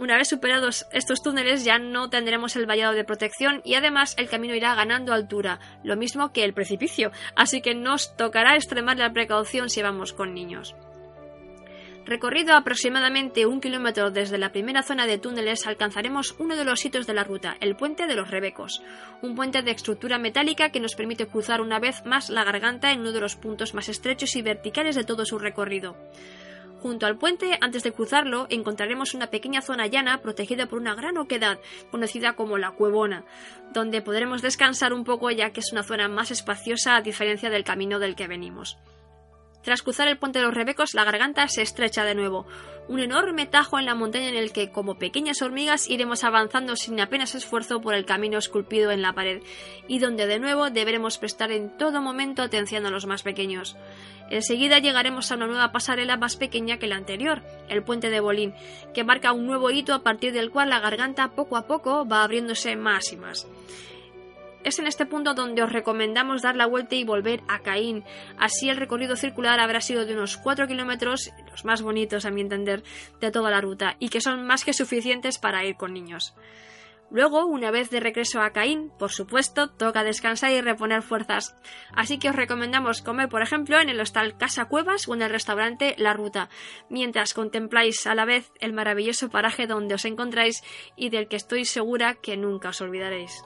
Una 0.00 0.16
vez 0.16 0.28
superados 0.28 0.86
estos 0.90 1.22
túneles 1.22 1.64
ya 1.64 1.78
no 1.78 2.10
tendremos 2.10 2.56
el 2.56 2.66
vallado 2.66 2.94
de 2.94 3.04
protección 3.04 3.60
y 3.64 3.74
además 3.74 4.14
el 4.18 4.28
camino 4.28 4.54
irá 4.54 4.74
ganando 4.74 5.12
altura, 5.12 5.60
lo 5.84 5.96
mismo 5.96 6.32
que 6.32 6.44
el 6.44 6.54
precipicio, 6.54 7.12
así 7.36 7.60
que 7.60 7.74
nos 7.74 8.16
tocará 8.16 8.56
extremar 8.56 8.96
la 8.96 9.12
precaución 9.12 9.68
si 9.68 9.82
vamos 9.82 10.12
con 10.12 10.34
niños. 10.34 10.74
Recorrido 12.04 12.56
aproximadamente 12.56 13.46
un 13.46 13.60
kilómetro 13.60 14.10
desde 14.10 14.36
la 14.36 14.50
primera 14.50 14.82
zona 14.82 15.06
de 15.06 15.18
túneles 15.18 15.68
alcanzaremos 15.68 16.34
uno 16.38 16.56
de 16.56 16.64
los 16.64 16.80
sitios 16.80 17.06
de 17.06 17.14
la 17.14 17.22
ruta, 17.22 17.56
el 17.60 17.76
puente 17.76 18.08
de 18.08 18.16
los 18.16 18.28
Rebecos, 18.28 18.82
un 19.22 19.36
puente 19.36 19.62
de 19.62 19.70
estructura 19.70 20.18
metálica 20.18 20.70
que 20.70 20.80
nos 20.80 20.96
permite 20.96 21.28
cruzar 21.28 21.60
una 21.60 21.78
vez 21.78 22.04
más 22.04 22.28
la 22.28 22.42
garganta 22.42 22.90
en 22.90 23.00
uno 23.00 23.12
de 23.12 23.20
los 23.20 23.36
puntos 23.36 23.72
más 23.72 23.88
estrechos 23.88 24.34
y 24.34 24.42
verticales 24.42 24.96
de 24.96 25.04
todo 25.04 25.24
su 25.24 25.38
recorrido. 25.38 25.96
Junto 26.80 27.06
al 27.06 27.16
puente, 27.16 27.56
antes 27.60 27.84
de 27.84 27.92
cruzarlo, 27.92 28.48
encontraremos 28.50 29.14
una 29.14 29.28
pequeña 29.28 29.62
zona 29.62 29.86
llana 29.86 30.20
protegida 30.20 30.66
por 30.66 30.80
una 30.80 30.96
gran 30.96 31.16
oquedad, 31.16 31.60
conocida 31.92 32.32
como 32.32 32.58
la 32.58 32.72
Cuevona, 32.72 33.24
donde 33.72 34.02
podremos 34.02 34.42
descansar 34.42 34.92
un 34.92 35.04
poco 35.04 35.30
ya 35.30 35.50
que 35.50 35.60
es 35.60 35.70
una 35.70 35.84
zona 35.84 36.08
más 36.08 36.32
espaciosa 36.32 36.96
a 36.96 37.00
diferencia 37.00 37.48
del 37.48 37.62
camino 37.62 38.00
del 38.00 38.16
que 38.16 38.26
venimos. 38.26 38.76
Tras 39.62 39.82
cruzar 39.82 40.08
el 40.08 40.18
puente 40.18 40.40
de 40.40 40.44
los 40.44 40.54
Rebecos, 40.54 40.94
la 40.94 41.04
garganta 41.04 41.46
se 41.48 41.62
estrecha 41.62 42.04
de 42.04 42.16
nuevo, 42.16 42.46
un 42.88 42.98
enorme 42.98 43.46
tajo 43.46 43.78
en 43.78 43.86
la 43.86 43.94
montaña 43.94 44.28
en 44.28 44.36
el 44.36 44.52
que, 44.52 44.70
como 44.70 44.98
pequeñas 44.98 45.40
hormigas, 45.40 45.88
iremos 45.88 46.24
avanzando 46.24 46.74
sin 46.74 47.00
apenas 47.00 47.36
esfuerzo 47.36 47.80
por 47.80 47.94
el 47.94 48.04
camino 48.04 48.38
esculpido 48.38 48.90
en 48.90 49.02
la 49.02 49.12
pared, 49.12 49.40
y 49.86 50.00
donde 50.00 50.26
de 50.26 50.40
nuevo 50.40 50.70
deberemos 50.70 51.18
prestar 51.18 51.52
en 51.52 51.76
todo 51.78 52.02
momento 52.02 52.42
atención 52.42 52.84
a 52.86 52.90
los 52.90 53.06
más 53.06 53.22
pequeños. 53.22 53.76
Enseguida 54.30 54.78
llegaremos 54.78 55.30
a 55.30 55.36
una 55.36 55.46
nueva 55.46 55.72
pasarela 55.72 56.16
más 56.16 56.36
pequeña 56.36 56.78
que 56.78 56.88
la 56.88 56.96
anterior, 56.96 57.42
el 57.68 57.84
puente 57.84 58.10
de 58.10 58.20
Bolín, 58.20 58.54
que 58.94 59.04
marca 59.04 59.32
un 59.32 59.46
nuevo 59.46 59.70
hito 59.70 59.94
a 59.94 60.02
partir 60.02 60.32
del 60.32 60.50
cual 60.50 60.70
la 60.70 60.80
garganta 60.80 61.32
poco 61.32 61.56
a 61.56 61.66
poco 61.66 62.06
va 62.06 62.24
abriéndose 62.24 62.74
más 62.74 63.12
y 63.12 63.16
más. 63.16 63.46
Es 64.64 64.78
en 64.78 64.86
este 64.86 65.06
punto 65.06 65.34
donde 65.34 65.62
os 65.62 65.72
recomendamos 65.72 66.42
dar 66.42 66.54
la 66.54 66.66
vuelta 66.66 66.94
y 66.94 67.04
volver 67.04 67.42
a 67.48 67.60
Caín. 67.60 68.04
Así 68.38 68.68
el 68.68 68.76
recorrido 68.76 69.16
circular 69.16 69.58
habrá 69.58 69.80
sido 69.80 70.06
de 70.06 70.14
unos 70.14 70.36
4 70.36 70.68
kilómetros, 70.68 71.32
los 71.50 71.64
más 71.64 71.82
bonitos 71.82 72.24
a 72.24 72.30
mi 72.30 72.42
entender, 72.42 72.84
de 73.20 73.30
toda 73.32 73.50
la 73.50 73.60
ruta, 73.60 73.96
y 73.98 74.08
que 74.08 74.20
son 74.20 74.46
más 74.46 74.64
que 74.64 74.72
suficientes 74.72 75.38
para 75.38 75.64
ir 75.64 75.76
con 75.76 75.92
niños. 75.92 76.34
Luego, 77.10 77.44
una 77.44 77.70
vez 77.70 77.90
de 77.90 78.00
regreso 78.00 78.40
a 78.40 78.52
Caín, 78.52 78.90
por 78.98 79.10
supuesto, 79.10 79.68
toca 79.68 80.02
descansar 80.02 80.50
y 80.52 80.62
reponer 80.62 81.02
fuerzas. 81.02 81.54
Así 81.94 82.18
que 82.18 82.30
os 82.30 82.36
recomendamos 82.36 83.02
comer, 83.02 83.28
por 83.28 83.42
ejemplo, 83.42 83.78
en 83.80 83.90
el 83.90 84.00
hostal 84.00 84.38
Casa 84.38 84.64
Cuevas 84.64 85.08
o 85.08 85.14
en 85.14 85.20
el 85.20 85.28
restaurante 85.28 85.94
La 85.98 86.14
Ruta, 86.14 86.48
mientras 86.88 87.34
contempláis 87.34 88.06
a 88.06 88.14
la 88.14 88.24
vez 88.24 88.50
el 88.60 88.72
maravilloso 88.72 89.28
paraje 89.28 89.66
donde 89.66 89.96
os 89.96 90.06
encontráis 90.06 90.62
y 90.96 91.10
del 91.10 91.28
que 91.28 91.36
estoy 91.36 91.66
segura 91.66 92.14
que 92.14 92.38
nunca 92.38 92.70
os 92.70 92.80
olvidaréis. 92.80 93.42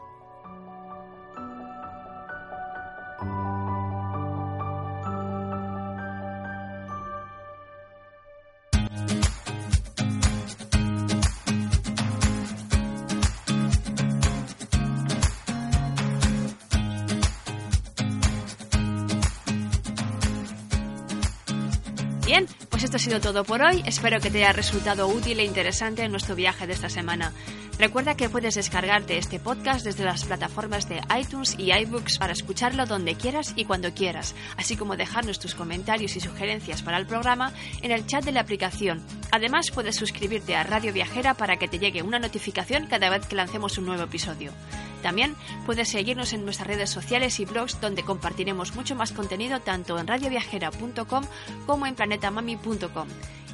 Bien, 22.26 22.44
pues 22.70 22.82
esto 22.82 22.96
ha 22.96 23.00
sido 23.00 23.20
todo 23.20 23.44
por 23.44 23.62
hoy. 23.62 23.84
Espero 23.86 24.20
que 24.20 24.30
te 24.30 24.38
haya 24.38 24.52
resultado 24.52 25.06
útil 25.06 25.38
e 25.38 25.44
interesante 25.44 26.02
en 26.02 26.10
nuestro 26.10 26.34
viaje 26.34 26.66
de 26.66 26.72
esta 26.72 26.88
semana. 26.88 27.32
Recuerda 27.78 28.16
que 28.16 28.30
puedes 28.30 28.54
descargarte 28.54 29.18
este 29.18 29.38
podcast 29.38 29.84
desde 29.84 30.04
las 30.04 30.24
plataformas 30.24 30.88
de 30.88 31.02
iTunes 31.20 31.56
y 31.58 31.72
iBooks 31.72 32.16
para 32.16 32.32
escucharlo 32.32 32.86
donde 32.86 33.16
quieras 33.16 33.52
y 33.54 33.66
cuando 33.66 33.92
quieras, 33.92 34.34
así 34.56 34.78
como 34.78 34.96
dejarnos 34.96 35.38
tus 35.38 35.54
comentarios 35.54 36.16
y 36.16 36.20
sugerencias 36.20 36.80
para 36.80 36.96
el 36.96 37.06
programa 37.06 37.52
en 37.82 37.90
el 37.90 38.06
chat 38.06 38.24
de 38.24 38.32
la 38.32 38.40
aplicación. 38.40 39.02
Además, 39.30 39.70
puedes 39.70 39.94
suscribirte 39.94 40.56
a 40.56 40.62
Radio 40.62 40.90
Viajera 40.94 41.34
para 41.34 41.58
que 41.58 41.68
te 41.68 41.78
llegue 41.78 42.02
una 42.02 42.18
notificación 42.18 42.86
cada 42.86 43.10
vez 43.10 43.26
que 43.26 43.36
lancemos 43.36 43.76
un 43.76 43.84
nuevo 43.84 44.04
episodio. 44.04 44.52
También 45.02 45.36
puedes 45.66 45.90
seguirnos 45.90 46.32
en 46.32 46.46
nuestras 46.46 46.68
redes 46.68 46.88
sociales 46.88 47.38
y 47.40 47.44
blogs 47.44 47.78
donde 47.82 48.04
compartiremos 48.04 48.74
mucho 48.74 48.94
más 48.94 49.12
contenido 49.12 49.60
tanto 49.60 49.98
en 49.98 50.06
radioviajera.com 50.06 51.24
como 51.66 51.86
en 51.86 51.94
planetamami.com. 51.94 53.08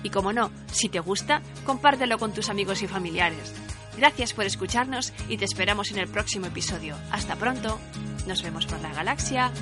Y 0.05 0.11
como 0.11 0.33
no, 0.33 0.53
si 0.71 0.89
te 0.89 1.01
gusta, 1.01 1.43
compártelo 1.67 2.19
con 2.19 2.33
tus 2.33 2.51
amigos 2.51 2.83
y 2.83 2.87
familiares. 2.87 3.53
Gracias 3.97 4.33
por 4.33 4.45
escucharnos 4.45 5.13
y 5.29 5.37
te 5.37 5.45
esperamos 5.45 5.91
en 5.91 5.99
el 5.99 6.09
próximo 6.09 6.47
episodio. 6.47 6.97
Hasta 7.11 7.37
pronto. 7.37 7.79
Nos 8.27 8.43
vemos 8.43 8.67
por 8.67 8.81
la 8.81 8.93
galaxia. 8.93 9.53